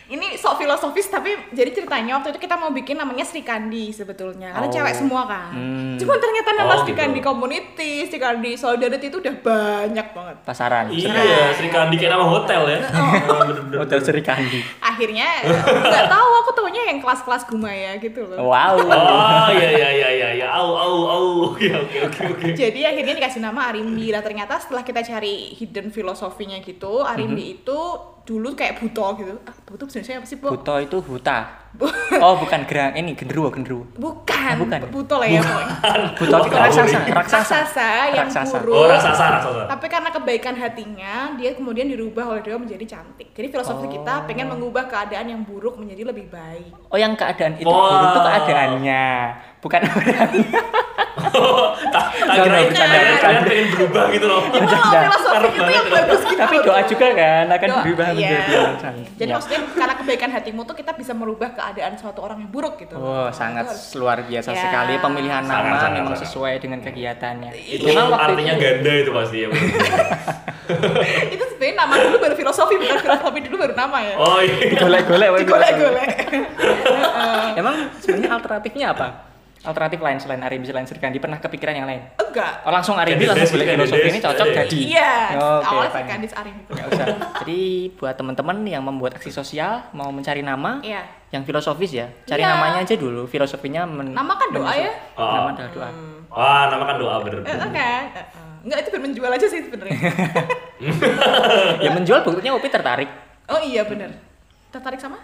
ini 0.08 0.34
sok 0.36 0.58
filosofis 0.58 1.06
tapi 1.06 1.34
jadi 1.50 1.70
ceritanya 1.72 2.18
waktu 2.18 2.32
itu 2.32 2.40
kita 2.40 2.54
mau 2.54 2.70
bikin 2.70 2.94
namanya 2.96 3.22
Sri 3.22 3.42
Kandi 3.42 3.90
sebetulnya 3.90 4.50
karena 4.52 4.68
Oh. 4.68 4.72
cewek 4.72 4.94
semua 4.96 5.26
kan. 5.26 5.50
Hmm. 5.50 5.94
Cuma 5.96 6.14
ternyata 6.16 6.50
nama 6.52 6.70
Oh, 6.72 6.78
Sri 6.80 6.92
gitu. 6.92 7.00
Kandi 7.00 7.20
Community, 7.20 8.06
Sri 8.06 8.18
Kandi 8.18 8.54
Solidarity 8.56 9.06
itu 9.08 9.18
udah 9.18 9.36
banyak 9.36 10.08
banget. 10.08 10.36
pasaran 10.44 10.86
Iya, 10.88 11.50
Sri 11.52 11.68
Kandi 11.68 11.96
kayak 11.96 12.12
nama 12.12 12.26
hotel 12.26 12.62
ya. 12.68 12.80
Oh, 13.26 13.42
bener-bener. 13.44 13.78
hotel 13.80 14.00
Sri 14.00 14.22
Kandi 14.22 14.60
Akhirnya 14.80 15.28
nggak 15.90 16.06
tahu 16.08 16.30
aku 16.40 16.50
taunya 16.56 16.82
yang 16.86 17.00
kelas-kelas 17.00 17.44
Gumaya 17.46 17.98
gitu 17.98 18.22
loh. 18.24 18.38
wow 18.44 18.78
Oh 18.78 19.50
iya 19.50 19.70
iya 19.72 19.90
iya 19.92 20.10
iya 20.12 20.30
iya. 20.36 20.48
Au 20.52 20.70
au 20.72 20.96
au. 21.08 21.26
Oke 21.50 21.70
oke 21.70 21.98
oke 22.04 22.22
oke. 22.30 22.48
Jadi 22.52 22.82
akhirnya 22.84 23.14
dikasih 23.16 23.42
nama 23.42 23.66
Arimbi. 23.68 24.10
Nah 24.10 24.22
ternyata 24.22 24.58
setelah 24.58 24.82
kita 24.82 25.02
cari 25.02 25.54
hidden 25.56 25.90
filosofinya 25.90 26.58
gitu, 26.60 27.02
Arimbi 27.02 27.58
itu 27.58 27.79
dulu 28.26 28.54
kayak 28.54 28.78
buto 28.78 29.06
gitu. 29.18 29.34
Ah, 29.46 29.56
buto 29.66 29.84
sebenarnya 29.90 30.22
apa 30.22 30.28
sih, 30.30 30.38
Bu? 30.38 30.48
Buto 30.54 30.76
itu 30.78 30.98
huta 31.02 31.38
oh 32.20 32.34
bukan 32.36 32.66
gerang 32.66 32.92
ini 32.94 33.14
genderuwo 33.14 33.48
genderuwo 33.50 33.86
Bukan, 33.96 34.26
Oh, 34.50 34.66
bukan. 34.66 34.80
buto 34.90 35.16
lah 35.16 35.28
ya 35.28 35.40
pokoknya. 35.40 35.76
Buto 36.16 36.36
itu 36.40 36.50
raksasa 36.50 36.98
raksasa 37.04 37.12
Raksasa 37.12 37.90
yang 38.10 38.26
Raksasa. 38.26 38.56
buruk. 38.58 38.74
Oh, 38.74 38.86
raksasa 38.88 39.24
raksasa. 39.30 39.62
Tapi 39.68 39.86
karena 39.86 40.10
kebaikan 40.10 40.56
hatinya, 40.56 41.14
dia 41.36 41.52
kemudian 41.54 41.86
dirubah 41.86 42.24
oleh 42.26 42.42
Dewa 42.42 42.58
menjadi 42.58 42.86
cantik. 42.90 43.30
Jadi 43.32 43.48
filosofi 43.50 43.86
Oh. 43.86 43.92
kita 43.92 44.26
pengen 44.26 44.48
mengubah 44.48 44.88
keadaan 44.88 45.28
yang 45.28 45.42
buruk 45.42 45.76
menjadi 45.76 46.04
lebih 46.06 46.28
baik. 46.28 46.72
oh 46.86 46.96
yang 46.96 47.14
keadaan 47.14 47.54
itu 47.56 47.68
Wah. 47.68 47.78
buruk 47.86 48.08
itu 48.08 48.20
keadaannya 48.24 49.06
bukan 49.60 49.82
orangnya 49.84 50.62
tak 51.94 52.06
kira 52.26 52.58
kalian 53.20 53.44
pengen 53.44 53.68
berubah 53.74 54.04
gitu 54.10 54.26
loh. 54.26 54.42
Itu 54.48 54.66
loh 54.66 54.82
filosofi 54.88 55.48
itu 55.52 55.64
yang 55.70 55.88
bagus 55.90 56.22
gitu. 56.24 56.40
tapi 56.40 56.56
doa 56.62 56.82
juga 56.86 57.08
kan 57.12 57.46
akan 57.50 57.70
berubah 57.84 58.06
iya. 58.08 58.16
menjadi 58.16 58.54
orang 58.58 58.78
cantik 58.80 59.10
Jadi 59.16 59.30
Ya. 59.30 59.36
maksudnya 59.36 59.60
karena 59.70 59.96
kebaikan 59.96 60.30
hatimu 60.32 60.62
tuh 60.64 60.74
kita 60.74 60.92
bisa 60.96 61.12
merubah 61.12 61.50
keadaan 61.60 61.94
suatu 61.94 62.20
orang 62.22 62.40
yang 62.40 62.50
buruk 62.50 62.80
gitu. 62.80 62.96
Oh, 62.96 63.28
Nah, 63.28 63.30
sangat 63.30 63.68
harus- 63.68 63.92
luar 63.94 64.24
biasa 64.24 64.50
Ya. 64.50 64.62
sekali 64.62 64.96
pemilihan 64.98 65.44
Sangat, 65.44 65.60
nama 65.60 65.76
sangat, 65.78 65.92
memang 65.94 66.14
sangat. 66.14 66.24
sesuai 66.26 66.54
dengan 66.58 66.80
kegiatannya. 66.80 67.52
Itu 67.52 67.84
Memang 67.86 68.08
waktu 68.10 68.24
artinya 68.32 68.54
itu 68.54 68.64
ganda 68.64 68.92
itu 68.96 69.12
pasti 69.12 69.38
ya. 69.38 69.48
itu 71.34 71.44
sebenarnya 71.46 71.76
nama 71.78 71.94
dulu 71.98 72.16
baru 72.20 72.36
filosofi 72.36 72.76
bukan 72.78 72.98
filosofi 73.00 73.40
dulu 73.42 73.56
baru 73.60 73.74
nama 73.76 73.98
ya. 74.00 74.16
Oh 74.16 74.40
iya. 74.40 74.80
golek-golek 74.80 75.28
woy, 75.30 75.40
Digolek-golek. 75.44 76.10
Emang 77.60 77.76
sebenarnya 78.00 78.32
alternatifnya 78.34 78.88
apa? 78.94 79.08
Alternatif 79.60 80.00
lain 80.00 80.18
selain 80.18 80.40
Arimbi 80.40 80.66
selain 80.66 80.88
Sri 80.88 80.96
Kandi 80.98 81.20
pernah 81.20 81.36
kepikiran 81.36 81.76
yang 81.76 81.84
lain? 81.84 82.00
Enggak. 82.16 82.64
Oh, 82.64 82.72
langsung 82.72 82.96
Arimbi 82.96 83.28
Kandides, 83.28 83.36
langsung 83.44 83.54
boleh 83.54 83.66
Kandides, 83.68 83.90
filosofi 83.92 84.08
ini 84.08 84.20
cocok 84.22 84.48
jadi. 84.56 84.80
Iya. 84.80 85.14
Oke, 85.36 85.66
Awalnya 85.66 85.90
fine. 85.90 86.00
sih 86.00 86.08
Kandis 86.08 86.34
Arimbi. 86.34 86.62
Nggak 86.66 86.88
usah. 86.88 87.06
Jadi 87.44 87.62
buat 87.94 88.16
teman-teman 88.16 88.58
yang 88.64 88.82
membuat 88.82 89.12
aksi 89.16 89.30
sosial 89.30 89.72
mau 89.92 90.08
mencari 90.10 90.40
nama 90.40 90.80
Iya. 90.80 91.04
yang 91.30 91.44
filosofis 91.44 91.92
ya, 91.92 92.08
cari 92.24 92.40
Iya. 92.40 92.56
namanya 92.56 92.80
aja 92.82 92.96
dulu. 92.96 93.28
Filosofinya 93.28 93.84
men 93.84 94.16
Nama 94.16 94.34
kan 94.34 94.48
doa 94.50 94.72
ya? 94.72 94.92
Oh. 95.14 95.28
Nama 95.28 95.50
adalah 95.52 95.72
doa. 95.72 95.90
Wah, 96.30 96.64
nama 96.70 96.84
kan 96.86 96.96
doa 96.96 97.16
bener. 97.20 97.40
Eh, 97.42 97.56
kan? 97.58 97.72
Eh, 97.76 98.04
eh. 98.16 98.26
Enggak 98.60 98.78
itu 98.80 98.90
biar 98.92 99.04
menjual 99.04 99.32
aja 99.34 99.48
sih 99.48 99.60
sebenarnya. 99.62 99.98
Ya 101.84 101.92
menjual 101.92 102.24
buktinya 102.24 102.56
Upi 102.56 102.72
tertarik 102.72 103.12
Oh 103.46 103.60
iya 103.60 103.84
bener. 103.84 104.16
Tertarik 104.72 104.96
sama? 104.96 105.20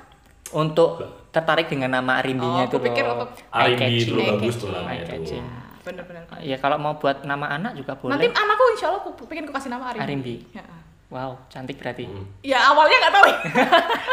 Untuk 0.54 1.02
tertarik 1.34 1.66
dengan 1.66 1.90
nama 1.90 2.22
Arimbinya 2.22 2.64
Oh, 2.64 2.70
itu 2.70 2.78
aku 2.78 2.86
pikir 2.86 3.04
loh. 3.04 3.28
Arimbi 3.50 3.94
itu 3.98 4.14
bagus 4.14 4.56
tuh 4.56 4.70
namanya 4.70 5.02
catching. 5.08 5.46
Bener-bener. 5.82 6.22
Ya 6.42 6.58
kalau 6.58 6.78
mau 6.78 6.98
buat 6.98 7.26
nama 7.26 7.50
anak 7.54 7.78
juga 7.78 7.98
boleh. 7.98 8.14
Nanti 8.18 8.28
anakku 8.30 8.64
insya 8.74 8.86
Allah 8.94 9.02
aku 9.02 9.26
pengen 9.26 9.46
ku 9.46 9.54
kasih 9.54 9.70
nama 9.74 9.92
Arimbi. 9.92 10.06
Arimbi. 10.06 10.36
Ya. 10.54 10.66
Wow, 11.06 11.38
cantik 11.48 11.78
berarti. 11.78 12.10
Hmm. 12.10 12.26
Ya 12.42 12.60
awalnya 12.66 12.98
nggak 12.98 13.14
tahu 13.14 13.26
ya. 13.30 13.38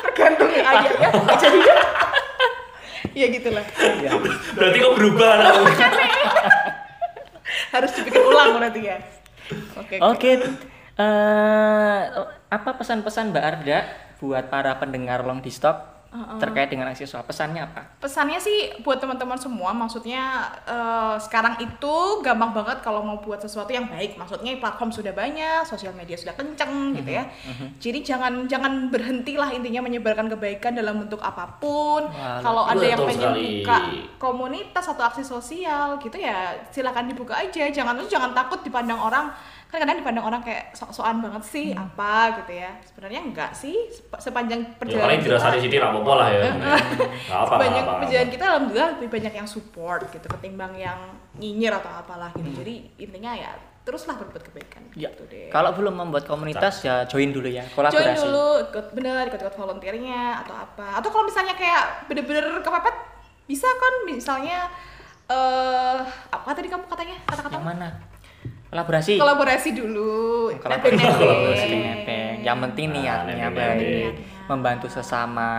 Tergantung 0.09 0.51
ayahnya. 0.53 1.09
Jadi 1.41 1.61
ya 3.13 3.27
gitulah. 3.29 3.65
Berarti 4.57 4.77
kok 4.77 4.93
berubah 4.97 5.31
namanya. 5.41 5.89
Harus 7.73 7.91
dipikir 7.97 8.21
ulang 8.21 8.61
berarti 8.61 8.81
ya. 8.85 8.97
Oke. 9.77 9.97
Oke. 10.01 10.31
eh, 10.93 12.01
apa 12.53 12.71
pesan-pesan 12.77 13.33
Mbak 13.33 13.45
Arda 13.45 13.79
buat 14.21 14.53
para 14.53 14.77
pendengar 14.77 15.25
long 15.25 15.41
di 15.41 15.49
stop 15.49 15.92
terkait 16.37 16.69
dengan 16.69 16.93
aksi 16.93 17.09
sosial? 17.09 17.25
Pesannya 17.25 17.65
apa? 17.65 17.81
Pesannya 17.99 18.37
sih 18.37 18.85
buat 18.85 19.01
teman-teman 19.01 19.41
semua, 19.41 19.73
maksudnya 19.73 20.53
eh, 20.69 21.17
sekarang 21.17 21.57
itu 21.65 21.95
gampang 22.21 22.53
banget 22.53 22.85
kalau 22.85 23.01
mau 23.01 23.17
buat 23.19 23.41
sesuatu 23.41 23.73
yang 23.73 23.89
baik. 23.89 24.21
Maksudnya 24.21 24.61
platform 24.61 24.93
sudah 24.93 25.17
banyak, 25.17 25.65
sosial 25.65 25.97
media 25.97 26.17
sudah 26.21 26.37
kenceng 26.37 26.93
gitu 27.01 27.11
ya. 27.17 27.25
Jadi 27.81 27.99
jangan 28.05 28.45
jangan 28.45 28.93
berhentilah 28.93 29.49
intinya 29.57 29.89
menyebarkan 29.89 30.29
kebaikan 30.37 30.77
dalam 30.77 31.01
bentuk 31.01 31.19
apa 31.25 31.49
pun. 31.57 32.05
Wah, 32.13 32.45
Kalau 32.45 32.69
ada 32.69 32.85
yang 32.85 33.01
pengen 33.01 33.33
sekali. 33.33 33.65
buka 33.65 33.79
komunitas 34.21 34.85
atau 34.93 35.09
aksi 35.09 35.25
sosial 35.25 35.97
gitu 35.97 36.21
ya 36.21 36.53
silakan 36.69 37.09
dibuka 37.09 37.41
aja. 37.41 37.73
Jangan 37.73 37.97
tuh 37.97 38.09
jangan 38.13 38.37
takut 38.37 38.61
dipandang 38.61 39.01
orang 39.01 39.33
kan 39.73 39.81
kadang 39.81 39.97
dipandang 39.97 40.21
orang 40.23 40.39
kayak 40.39 40.69
sok-sokan 40.71 41.19
banget 41.19 41.43
sih 41.43 41.67
apa 41.73 42.13
gitu 42.37 42.53
ya 42.55 42.77
sebenarnya 42.83 43.21
enggak 43.23 43.51
sih 43.53 43.89
Sep- 43.89 44.21
sepanjang 44.21 44.61
Ya 44.63 44.77
perjalanan 44.77 45.09
paling 45.09 45.23
dirasani 45.25 45.59
sini 45.59 45.75
nggak 45.75 45.89
apa-apa 45.91 46.13
lah 46.15 46.29
ya. 46.31 46.43
Apa 47.33 47.55
banyak 47.57 47.83
apa. 47.83 47.93
perjalanan 47.99 48.21
apa. 48.23 48.31
kita 48.31 48.45
alhamdulillah 48.47 48.89
lebih 48.95 49.09
banyak 49.11 49.33
yang 49.35 49.49
support 49.49 50.01
gitu 50.07 50.27
ketimbang 50.29 50.77
yang 50.77 51.01
nyinyir 51.35 51.73
atau 51.73 51.89
apalah 51.91 52.29
gitu 52.35 52.53
jadi 52.55 52.75
intinya 52.99 53.33
ya 53.33 53.51
teruslah 53.83 54.15
berbuat 54.15 54.45
kebaikan 54.45 54.83
Ya, 54.93 55.09
gitu 55.09 55.25
deh 55.27 55.49
Kalau 55.49 55.73
belum 55.73 55.97
membuat 55.97 56.23
komunitas 56.25 56.85
ya 56.85 57.03
join 57.03 57.33
dulu 57.33 57.49
ya, 57.49 57.65
kolaborasi. 57.67 57.97
join 57.97 58.29
dulu 58.29 58.47
ikut 58.63 58.87
bener 58.93 59.25
ikut 59.27 59.41
ikut 59.41 59.57
volunteernya 59.57 60.21
atau 60.39 60.55
apa 60.55 61.01
atau 61.01 61.09
kalau 61.09 61.25
misalnya 61.25 61.57
kayak 61.57 62.07
bener-bener 62.07 62.45
kepepet 62.59 62.95
bisa 63.43 63.67
kan 63.67 63.95
misalnya 64.05 64.69
eh 65.27 65.99
apa 66.29 66.51
tadi 66.51 66.69
kamu 66.69 66.85
katanya 66.85 67.17
kata-kata 67.25 67.57
Yang 67.57 67.67
mana? 67.67 67.89
Kolaborasi. 68.73 69.21
kolaborasi 69.21 69.69
dulu 69.77 70.49
Kolaborasi. 70.57 71.05
Kolaborasi 71.21 71.77
nebeng. 71.77 72.37
Yang 72.41 72.59
penting 72.65 72.87
Nah, 72.89 72.97
niatnya 72.97 73.49
baik, 73.53 74.13
membantu 74.49 74.89
sesama. 74.89 75.53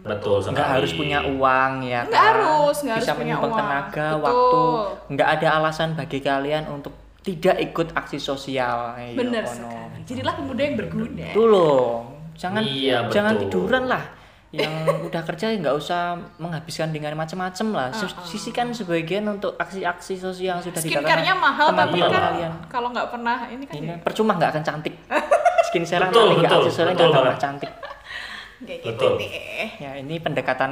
Betul 0.00 0.40
sekali. 0.40 0.56
Nggak 0.56 0.68
harus 0.72 0.90
punya 0.92 1.18
uang 1.20 1.72
ya 1.82 2.00
Nggak 2.02 2.12
kan? 2.14 2.32
harus, 2.34 2.76
nggak 2.80 2.96
Bisa 2.96 3.06
harus 3.06 3.20
punya 3.20 3.36
uang. 3.38 3.52
tenaga, 3.54 4.06
Betul. 4.10 4.24
waktu. 4.24 4.60
Nggak 5.12 5.28
ada 5.30 5.48
alasan 5.54 5.88
bagi 5.92 6.18
kalian 6.18 6.64
untuk 6.66 6.92
tidak 7.20 7.56
ikut 7.58 7.88
aksi 7.92 8.16
sosial. 8.16 8.96
Bener 9.12 9.44
sekali 9.44 10.04
jadilah 10.04 10.32
pemuda 10.34 10.60
yang 10.60 10.76
berguna 10.76 11.28
Itu 11.28 11.42
loh. 11.44 12.08
Jangan 12.34 12.60
Iya, 12.62 12.96
betul. 13.04 13.14
jangan 13.14 13.34
tiduran 13.38 13.84
lah. 13.86 14.04
Yang 14.56 14.74
udah 15.04 15.22
kerja 15.24 15.46
ya 15.46 15.56
nggak 15.56 15.76
usah 15.76 16.00
menghabiskan 16.36 16.88
dengan 16.88 17.14
macam-macam 17.14 17.66
lah. 17.70 17.88
Sis- 17.90 18.14
Sisihkan 18.24 18.70
sebagian 18.70 19.26
untuk 19.26 19.54
aksi-aksi 19.54 20.14
sosial 20.14 20.54
yang 20.54 20.60
sudah 20.60 20.78
skincare-nya 20.78 21.34
mahal 21.34 21.70
tapi 21.70 21.98
kan 21.98 22.12
kalian. 22.12 22.52
kalau 22.66 22.88
nggak 22.88 23.08
pernah 23.08 23.46
ini 23.46 23.64
kan 23.64 23.74
Ini 23.74 23.88
ya 23.88 23.96
percuma 23.98 24.34
nggak 24.34 24.50
akan 24.50 24.62
cantik. 24.64 24.94
Skincare 25.66 26.06
Betul, 26.06 26.22
nanti 26.24 26.34
nggak 26.36 26.44
betul, 26.46 26.60
aksi 26.60 26.70
sosial 26.70 26.86
betul 26.88 27.06
nggak 27.06 27.18
tambah 27.18 27.36
cantik. 27.36 27.70
kayak 28.60 28.80
gitu 28.80 28.90
Betul. 28.94 29.12
deh 29.18 29.68
Ya 29.76 29.90
ini 29.94 30.14
pendekatan 30.16 30.70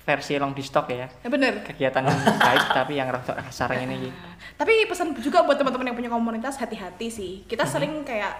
versi 0.00 0.32
long 0.34 0.50
di 0.50 0.62
stock 0.62 0.88
ya. 0.88 1.04
ya 1.06 1.28
bener 1.28 1.60
Kegiatan 1.62 2.00
baik 2.34 2.64
tapi 2.78 2.96
yang 2.96 3.08
rada 3.08 3.36
kasar 3.36 3.76
ini. 3.76 4.08
tapi 4.54 4.84
pesan 4.84 5.12
juga 5.14 5.42
buat 5.42 5.54
teman-teman 5.54 5.84
yang 5.86 5.96
punya 5.96 6.08
komunitas 6.08 6.56
hati-hati 6.56 7.06
sih 7.08 7.32
kita 7.44 7.62
Mhm. 7.62 7.70
sering 7.70 7.92
kayak 8.02 8.32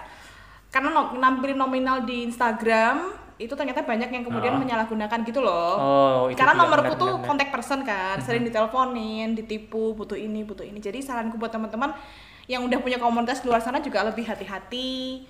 karena 0.67 0.89
no- 0.89 1.13
nampilin 1.13 1.55
nominal 1.55 2.01
di 2.01 2.25
Instagram 2.25 3.13
itu 3.39 3.53
ternyata 3.53 3.81
banyak 3.81 4.09
yang 4.09 4.21
kemudian 4.21 4.51
Ah. 4.51 4.59
menyalahgunakan 4.59 5.19
gitu 5.23 5.39
loh 5.39 5.73
Oh, 5.73 6.21
itu 6.27 6.35
karena 6.35 6.53
nomorku 6.53 6.91
benar, 6.91 6.99
tuh 6.99 7.11
benar, 7.15 7.25
kontak 7.25 7.49
person 7.49 7.79
kan 7.81 8.19
sering 8.19 8.43
diteleponin 8.43 9.31
ditipu 9.33 9.95
butuh 9.95 10.13
ini 10.13 10.43
butuh 10.43 10.61
ini 10.61 10.77
jadi 10.77 10.99
saranku 10.99 11.35
buat 11.35 11.49
teman-teman 11.49 11.95
yang 12.45 12.61
udah 12.61 12.77
punya 12.77 12.97
komunitas 12.97 13.39
di 13.39 13.47
luar 13.47 13.59
sana 13.59 13.79
juga 13.79 14.03
lebih 14.03 14.23
hati-hati 14.23 15.23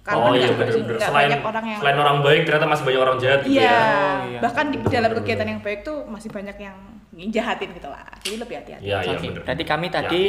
karena 0.00 0.20
Oh 0.22 0.32
iya 0.32 0.48
benar-benar. 0.48 0.84
nggak 0.90 1.00
Selain 1.02 1.28
banyak 1.28 1.42
orang 1.42 1.64
yang 1.66 1.80
selain 1.80 1.98
orang 1.98 2.16
baik 2.20 2.40
ternyata 2.42 2.66
masih 2.66 2.84
banyak 2.84 3.00
orang 3.02 3.16
jahat 3.18 3.40
gitu 3.42 3.52
Iya, 3.54 3.64
ya. 3.64 3.72
Oh, 3.74 4.16
iya. 4.26 4.38
bahkan 4.40 4.64
di 4.66 4.76
dalam 4.82 5.10
kegiatan 5.14 5.46
yang 5.46 5.60
baik 5.60 5.80
tuh 5.80 5.96
masih 6.04 6.28
banyak 6.28 6.56
yang 6.58 6.76
jahatin 7.30 7.70
gitu 7.70 7.86
lah. 7.86 8.04
Jadi 8.20 8.36
lebih 8.36 8.54
hati-hati. 8.54 8.82
Iya 8.82 8.96
iya 9.02 9.16
benar. 9.16 9.42
berarti 9.44 9.64
kami 9.64 9.86
tadi 9.88 10.22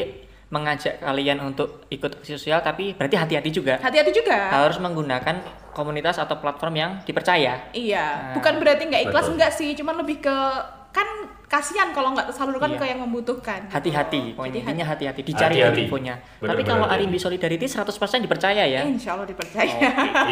mengajak 0.55 0.97
kalian 0.97 1.43
untuk 1.43 1.83
ikut 1.87 2.23
aksi 2.23 2.31
sosial 2.33 2.59
tapi 2.59 2.95
berarti 2.95 3.19
hati-hati 3.19 3.51
juga. 3.51 3.75
Hati-hati 3.77 4.15
juga. 4.15 4.47
Harus 4.47 4.79
menggunakan 4.79 5.35
komunitas 5.69 6.15
atau 6.15 6.39
platform 6.39 6.73
yang 6.73 6.91
dipercaya. 7.03 7.67
Iya, 7.69 8.05
Nah. 8.07 8.33
bukan 8.33 8.53
berarti 8.57 8.87
nggak 8.87 9.03
ikhlas 9.05 9.27
Betul. 9.27 9.33
enggak 9.35 9.51
sih, 9.51 9.69
cuman 9.75 9.95
lebih 9.99 10.23
ke 10.23 10.35
kan 10.89 11.03
kasihan 11.45 11.91
kalau 11.91 12.15
nggak 12.15 12.31
tersalurkan 12.31 12.71
Iya. 12.71 12.79
ke 12.79 12.85
yang 12.87 12.99
membutuhkan. 13.03 13.67
Hati-hati, 13.67 14.31
pokoknya 14.31 14.47
Hati-hati. 14.55 14.59
intinya 14.63 14.85
hati-hati, 14.87 15.21
dicari 15.21 15.59
Hati-hati. 15.59 15.81
infonya. 15.83 16.15
Bener, 16.39 16.49
Tapi 16.49 16.61
bener, 16.63 16.71
kalau 16.71 16.85
bener. 16.87 16.95
Arimbi 16.95 17.19
Solidarity 17.19 17.65
100% 17.67 18.23
dipercaya 18.23 18.63
ya. 18.63 18.81
Insya 18.81 19.19
Allah 19.19 19.27
dipercaya. 19.27 19.75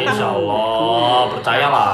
Insya 0.00 0.26
Allah, 0.26 1.20
percayalah. 1.28 1.88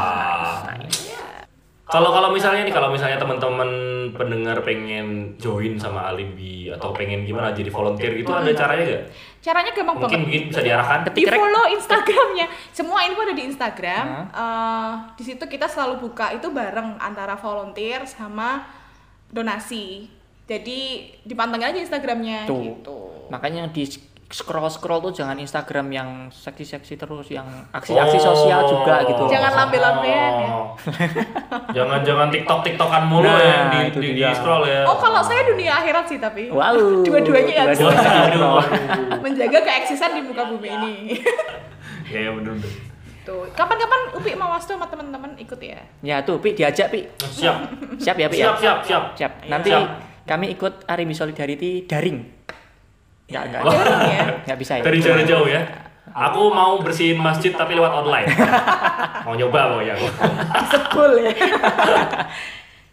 Kalau 1.90 2.10
kalau 2.14 2.30
misalnya 2.30 2.62
nih, 2.62 2.74
kalau 2.74 2.88
misalnya 2.94 3.18
teman-teman 3.18 3.70
pendengar 4.14 4.62
pengen 4.62 5.34
join 5.42 5.74
sama 5.74 6.06
Alibi 6.06 6.70
atau 6.70 6.94
pengen 6.94 7.26
gimana 7.26 7.50
jadi 7.50 7.66
volunteer 7.66 8.14
gitu, 8.14 8.30
ada 8.30 8.50
caranya 8.54 8.84
nggak? 8.86 9.04
Caranya 9.40 9.70
gampang 9.74 9.96
Mungkin 9.98 10.06
banget. 10.06 10.20
mungkin 10.22 10.42
bisa 10.54 10.60
diarahkan. 10.62 10.98
Ketik 11.10 11.24
Di 11.24 11.32
follow 11.34 11.64
Instagramnya, 11.74 12.46
semua 12.70 12.98
info 13.08 13.20
ada 13.26 13.34
di 13.34 13.44
Instagram. 13.48 14.06
Eh, 14.30 14.92
di 15.18 15.24
situ 15.26 15.44
kita 15.48 15.66
selalu 15.66 15.94
buka 16.06 16.30
itu 16.30 16.46
bareng 16.52 17.00
antara 17.02 17.34
volunteer 17.34 18.06
sama 18.06 18.68
donasi. 19.32 20.06
Jadi 20.46 21.10
dipantengin 21.22 21.70
aja 21.74 21.78
Instagramnya 21.78 22.46
Tuh. 22.46 22.62
gitu. 22.62 22.98
Makanya 23.30 23.70
di 23.70 23.86
scroll 24.30 24.70
scroll 24.70 25.02
tuh 25.02 25.12
jangan 25.12 25.34
Instagram 25.42 25.90
yang 25.90 26.08
seksi-seksi 26.30 26.94
terus, 26.94 27.26
yang 27.34 27.44
aksi-aksi 27.74 28.18
sosial 28.22 28.62
juga 28.62 29.02
gitu. 29.02 29.26
Jangan 29.26 29.52
lambe-lambean 29.58 30.34
ya. 30.38 30.50
Oh. 30.60 30.76
Jangan-jangan 31.74 32.30
TikTok 32.30 32.62
TikTokan 32.62 33.10
mulu 33.10 33.26
Nah, 33.26 33.38
ya 33.42 33.58
di, 33.70 33.80
di, 33.90 34.08
di 34.18 34.22
scroll 34.34 34.66
ya. 34.70 34.86
Oh 34.86 34.98
kalau 34.98 35.18
saya 35.22 35.42
dunia 35.46 35.82
akhirat 35.82 36.04
sih 36.06 36.18
tapi. 36.22 36.46
Wow. 36.50 37.02
Dua-duanya 37.06 37.52
ya. 37.52 37.64
Dua-duanya. 37.74 38.38
Waduh. 38.38 38.62
Menjaga 39.18 39.58
keeksisan 39.66 40.14
di 40.14 40.22
muka 40.22 40.46
bumi 40.46 40.68
ini. 40.70 40.94
Ya 42.10 42.26
ya, 42.26 42.30
bener 42.34 42.58
bener. 42.58 42.72
Tuh, 43.22 43.46
kapan-kapan 43.54 44.18
Upi 44.18 44.34
mau 44.34 44.50
wastu 44.50 44.74
sama 44.74 44.90
teman-teman 44.90 45.38
ikut 45.38 45.62
ya. 45.62 45.78
Ya 46.02 46.18
tuh, 46.26 46.42
Pi 46.42 46.58
diajak 46.58 46.90
Pi. 46.90 47.06
Siap. 47.22 47.70
Siap 48.02 48.16
ya, 48.18 48.26
Pi 48.26 48.42
ya. 48.42 48.50
Siap 48.50 48.56
siap 48.58 48.78
siap. 48.82 49.04
Siap. 49.14 49.32
Nanti 49.46 49.70
Siap. 49.70 50.26
kami 50.26 50.50
ikut 50.50 50.90
Arimbi 50.90 51.14
Solidarity 51.14 51.86
daring. 51.86 52.39
Enggak, 53.30 53.42
enggak. 53.46 53.62
Ya. 54.10 54.24
Enggak 54.44 54.58
bisa 54.58 54.72
ya. 54.76 54.82
Dari 54.82 54.98
jauh-jauh 54.98 55.46
ya. 55.46 55.62
Aku 56.10 56.50
mau 56.50 56.82
bersihin 56.82 57.16
masjid 57.16 57.54
tapi 57.54 57.78
lewat 57.78 57.94
online. 57.94 58.26
mau 59.26 59.32
nyoba 59.32 59.60
mau 59.70 59.80
ya. 59.80 59.94
Sebel 60.66 61.22
ya. 61.22 61.32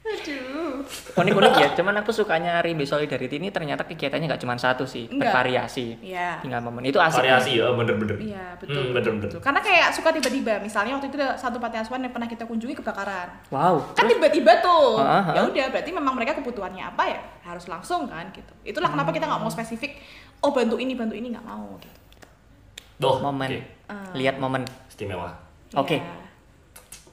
Aduh. 0.07 0.87
Unik-unik 1.17 1.53
ya, 1.57 1.67
cuman 1.75 1.99
aku 1.99 2.15
sukanya 2.15 2.63
Arimbi 2.63 2.87
Solidarity 2.87 3.41
ini 3.41 3.51
ternyata 3.51 3.83
kegiatannya 3.83 4.31
nggak 4.31 4.39
cuma 4.39 4.55
satu 4.55 4.87
sih, 4.87 5.09
Enggak. 5.09 5.33
bervariasi. 5.35 5.99
Iya. 5.99 6.39
Tinggal 6.39 6.63
momen 6.63 6.85
itu 6.85 6.95
asik. 6.95 7.25
Variasi 7.25 7.59
ya 7.59 7.73
bener-bener. 7.75 8.15
Iya 8.15 8.55
betul, 8.55 8.71
Hmm, 8.71 8.93
betul, 8.93 8.93
bener, 8.93 9.11
betul. 9.19 9.27
betul. 9.35 9.39
Karena 9.43 9.59
kayak 9.59 9.87
suka 9.91 10.09
tiba-tiba, 10.15 10.53
misalnya 10.63 10.95
waktu 10.95 11.11
itu 11.11 11.17
ada 11.19 11.35
satu 11.35 11.59
panti 11.59 11.75
asuhan 11.75 11.99
yang 11.99 12.13
pernah 12.15 12.29
kita 12.29 12.47
kunjungi 12.47 12.77
kebakaran. 12.77 13.27
Wow. 13.51 13.83
Kan 13.97 14.07
tiba-tiba 14.07 14.63
tuh, 14.63 15.01
ya 15.35 15.41
udah 15.43 15.65
berarti 15.73 15.91
memang 15.91 16.13
mereka 16.15 16.39
kebutuhannya 16.39 16.83
apa 16.85 17.03
ya 17.03 17.19
harus 17.43 17.67
langsung 17.67 18.07
kan 18.07 18.31
gitu. 18.31 18.53
Itulah 18.63 18.87
kenapa 18.87 19.11
kita 19.11 19.27
nggak 19.27 19.41
mau 19.43 19.51
spesifik. 19.51 19.99
Oh 20.41 20.51
bantu 20.53 20.77
ini 20.77 20.93
bantu 20.93 21.15
ini 21.17 21.33
nggak 21.33 21.45
mau 21.45 21.77
gitu. 21.81 21.97
Doh. 22.97 23.21
momen. 23.21 23.49
oke. 23.49 23.61
Ah. 23.89 24.11
Lihat 24.13 24.35
momen. 24.41 24.63
Istimewa. 24.89 25.33
Oke. 25.77 26.01
Ya. 26.01 26.05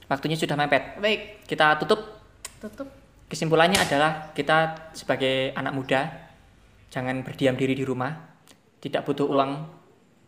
Waktunya 0.05 0.37
sudah 0.37 0.53
mepet. 0.57 1.01
Baik, 1.01 1.45
Kita 1.49 1.81
tutup. 1.81 2.21
tutup. 2.61 2.87
Kesimpulannya 3.25 3.81
adalah 3.81 4.29
kita 4.37 4.91
sebagai 4.93 5.49
anak 5.57 5.73
muda 5.73 6.01
jangan 6.93 7.25
berdiam 7.25 7.57
diri 7.57 7.73
di 7.73 7.81
rumah. 7.81 8.13
Tidak 8.81 9.01
butuh 9.01 9.25
uang. 9.25 9.51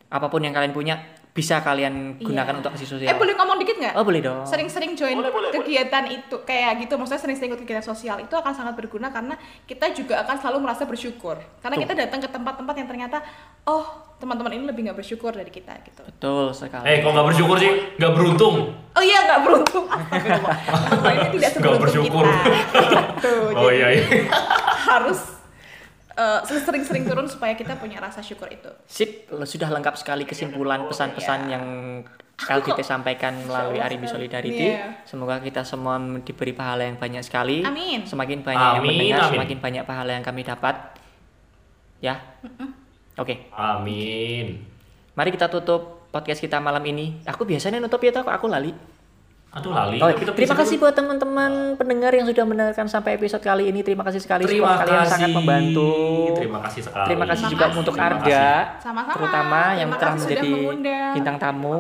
Apa 0.10 0.28
pun 0.34 0.42
yang 0.42 0.56
kalian 0.56 0.74
punya 0.74 0.98
bisa 1.38 1.62
kalian 1.62 2.18
gunakan 2.18 2.50
Iya. 2.50 2.60
untuk 2.60 2.72
aksi 2.74 2.86
sosial. 2.90 3.06
Eh 3.06 3.14
boleh 3.14 3.38
ngomong 3.38 3.62
dikit 3.62 3.78
nggak? 3.78 3.94
Oh, 3.94 4.02
boleh 4.02 4.26
dong. 4.26 4.42
Sering-sering 4.42 4.98
join 4.98 5.22
kegiatan 5.54 6.10
itu 6.10 6.36
kayak 6.42 6.82
gitu, 6.82 6.98
maksudnya 6.98 7.22
sering-sering 7.22 7.54
ikut 7.54 7.62
kegiatan 7.62 7.86
sosial 7.86 8.18
itu 8.18 8.34
akan 8.34 8.50
sangat 8.52 8.74
berguna 8.74 9.14
karena 9.14 9.38
kita 9.64 9.94
juga 9.94 10.26
akan 10.26 10.42
selalu 10.42 10.58
merasa 10.66 10.90
bersyukur. 10.90 11.38
Karena 11.62 11.78
Tuh. 11.78 11.84
kita 11.86 11.94
datang 11.94 12.20
ke 12.20 12.28
tempat-tempat 12.28 12.74
yang 12.76 12.88
ternyata 12.90 13.22
oh 13.64 13.86
teman-teman 14.18 14.50
ini 14.52 14.66
lebih 14.66 14.82
nggak 14.84 14.98
bersyukur 14.98 15.30
dari 15.30 15.54
kita 15.54 15.78
gitu. 15.86 16.02
Betul 16.02 16.50
sekali. 16.52 16.90
Eh, 16.90 17.06
kok 17.06 17.14
nggak 17.14 17.28
bersyukur 17.30 17.62
sih? 17.62 17.70
Nggak 18.02 18.12
beruntung. 18.18 18.74
Oh 18.74 19.04
iya 19.06 19.20
nggak 19.30 19.42
beruntung. 19.46 19.86
Astagfirullah. 19.86 20.58
Ini 21.14 21.28
tidak 21.30 21.30
Nggak 21.30 21.52
seberuntung 21.54 21.84
bersyukur. 21.86 22.26
kita. 22.26 22.50
Gitu. 22.98 23.34
Oh 23.54 23.70
Jadi 23.70 23.78
iya 23.78 23.88
iya. 23.94 24.04
harus 24.90 25.37
eh, 26.18 26.40
sering-sering 26.44 27.06
turun 27.06 27.30
supaya 27.30 27.54
kita 27.54 27.78
punya 27.78 28.02
rasa 28.02 28.20
syukur 28.20 28.50
itu. 28.50 28.68
Sip, 28.84 29.30
sudah 29.30 29.70
lengkap 29.70 29.96
sekali 29.96 30.26
kesimpulan 30.26 30.84
pesan-pesan 30.86 31.40
Iya. 31.46 31.52
yang 31.54 31.66
LDT 32.38 32.86
sampaikan 32.86 33.34
melalui 33.46 33.82
Arimbi 33.82 34.06
Solidarity. 34.06 34.78
Iya. 34.78 35.02
Semoga 35.06 35.42
kita 35.42 35.62
semua 35.62 35.98
diberi 36.22 36.54
pahala 36.54 36.86
yang 36.86 36.98
banyak 36.98 37.22
sekali. 37.22 37.66
Amin. 37.66 38.06
Semakin 38.06 38.42
banyak 38.42 38.68
yang 38.74 38.82
Amin, 38.82 38.90
mendengar, 38.94 39.22
amin. 39.26 39.34
semakin 39.34 39.58
banyak 39.58 39.84
pahala 39.86 40.12
yang 40.14 40.26
kami 40.26 40.42
dapat. 40.42 40.76
Ya. 41.98 42.22
Oke, 43.18 43.50
Amin. 43.50 44.62
mari 45.18 45.34
kita 45.34 45.50
tutup 45.50 46.06
podcast 46.14 46.38
kita 46.38 46.62
malam 46.62 46.86
ini. 46.86 47.18
Aku 47.26 47.42
biasanya 47.42 47.82
nutup 47.82 47.98
ya, 48.02 48.14
kok 48.14 48.30
aku 48.30 48.46
lali. 48.46 48.70
Aduh 49.48 49.72
lali. 49.72 49.98
Oh, 49.98 50.12
Kita 50.12 50.36
terima 50.36 50.54
kasih 50.54 50.76
buat 50.78 50.94
teman-teman 50.94 51.52
pendengar 51.76 52.12
yang 52.12 52.28
sudah 52.28 52.44
mendengarkan 52.44 52.86
sampai 52.86 53.16
episode 53.16 53.40
kali 53.40 53.72
ini. 53.72 53.80
Terima 53.82 54.04
kasih 54.04 54.20
sekali 54.20 54.44
Terima 54.44 54.76
Semoga 54.76 54.84
kalian 54.84 55.00
kasih. 55.00 55.14
sangat 55.16 55.32
membantu. 55.32 55.92
Terima 56.36 56.60
kasih 56.62 56.82
sekali. 56.84 57.08
Terima 57.08 57.26
kasih 57.26 57.42
Terima 57.42 57.54
juga 57.56 57.66
kasih. 57.66 57.80
untuk 57.80 57.94
Sama-sama. 58.78 59.14
terutama 59.14 59.62
yang 59.72 59.90
Terima 59.90 59.98
telah 59.98 60.14
kasih 60.14 60.22
sudah 60.22 60.36
menjadi 60.36 60.50
mengundang. 60.54 61.12
bintang 61.16 61.38
tamu. 61.38 61.78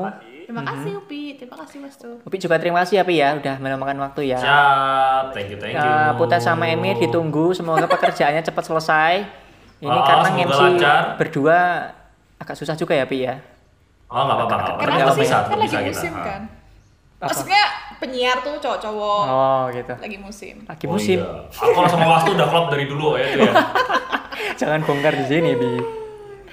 Terima 0.48 0.64
kasih 0.64 0.92
Upi, 0.96 1.24
terima 1.36 1.56
kasih 1.60 1.78
Mas 1.84 1.96
Tu. 2.00 2.08
Upi 2.24 2.38
juga 2.40 2.56
terima 2.56 2.80
kasih 2.80 2.94
ya 2.94 3.04
Pi 3.04 3.20
ya, 3.20 3.36
udah 3.36 3.56
menemukan 3.60 3.98
waktu 4.00 4.32
ya. 4.32 4.40
Siap. 4.40 5.24
Thank 5.36 5.52
you, 5.52 5.58
thank 5.60 5.76
you. 5.76 5.84
Eh, 5.84 6.12
Putra 6.16 6.40
sama 6.40 6.64
Emir 6.66 6.96
ditunggu, 6.96 7.52
semoga 7.52 7.84
pekerjaannya 7.92 8.42
cepat 8.42 8.64
selesai. 8.64 9.14
Ini 9.78 9.92
Oh, 9.92 10.02
karena 10.02 10.30
MC 10.34 10.56
lancar. 10.72 11.20
berdua 11.20 11.60
agak 12.40 12.56
susah 12.56 12.74
juga 12.74 12.96
ya 12.96 13.04
Pi 13.04 13.28
ya. 13.28 13.44
Oh, 14.08 14.24
nggak 14.24 14.36
apa-apa. 14.40 14.56
nggak 14.56 14.88
apa-apa. 15.04 15.20
Bisa, 15.20 15.38
Kan 15.46 15.58
lagi 15.60 15.78
musim 15.84 16.14
kan. 16.16 16.42
Apa? 17.18 17.34
Maksudnya 17.34 17.64
penyiar 17.98 18.38
tuh 18.40 18.62
cowok-cowok 18.62 19.24
Oh 19.26 19.62
gitu. 19.74 19.94
lagi 19.98 20.18
musim. 20.18 20.62
Lagi 20.64 20.86
Oh, 20.86 20.94
musim. 20.94 21.18
iya. 21.18 21.50
Aku 21.50 21.90
sama 21.90 22.06
Wastu 22.08 22.38
udah 22.38 22.46
klop 22.46 22.70
dari 22.70 22.86
dulu 22.86 23.18
ya 23.18 23.26
itu 23.28 23.40
ya. 23.42 23.54
Jangan 24.62 24.86
bongkar 24.86 25.18
di 25.18 25.26
sini 25.26 25.52
Bi. 25.54 25.82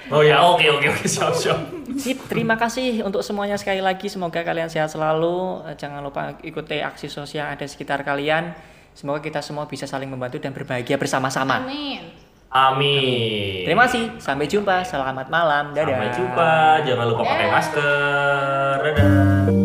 Oh 0.05 0.21
ya, 0.21 0.37
oke 0.37 0.61
oke 0.61 0.85
oke 0.87 1.05
siap 1.05 1.33
siap. 1.33 1.57
Sip, 1.95 2.17
terima 2.25 2.53
kasih 2.55 3.01
untuk 3.01 3.21
semuanya 3.21 3.57
sekali 3.57 3.77
lagi. 3.77 4.05
Semoga 4.05 4.41
kalian 4.41 4.65
sehat 4.65 4.89
selalu. 4.89 5.65
Eh, 5.65 5.73
Jangan 5.75 6.01
lupa 6.01 6.33
ikuti 6.41 6.77
aksi 6.77 7.09
sosial 7.09 7.45
yang 7.45 7.53
ada 7.53 7.61
di 7.61 7.69
sekitar 7.69 8.01
kalian. 8.01 8.53
Semoga 8.93 9.17
kita 9.19 9.41
semua 9.41 9.65
bisa 9.65 9.85
saling 9.85 10.05
membantu 10.07 10.37
dan 10.37 10.49
berbahagia 10.49 10.97
bersama-sama. 10.97 11.61
Amin. 11.61 12.05
Amin. 12.49 13.65
Terima 13.65 13.85
kasih. 13.85 14.17
Sampai 14.17 14.45
jumpa. 14.45 14.81
Selamat 14.81 15.27
malam. 15.27 15.73
Dadah. 15.73 15.89
Sampai 15.89 16.09
jumpa. 16.11 16.51
Jangan 16.85 17.05
lupa 17.05 17.21
pakai 17.23 17.47
masker. 17.49 18.75
Dadah. 18.81 19.64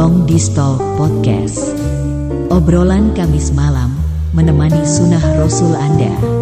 Long 0.00 0.24
Distal 0.24 0.80
Podcast. 0.96 1.76
Obrolan 2.48 3.12
Kamis 3.12 3.52
malam 3.52 3.92
menemani 4.32 4.80
sunnah 4.88 5.20
Rasul 5.36 5.76
Anda. 5.76 6.39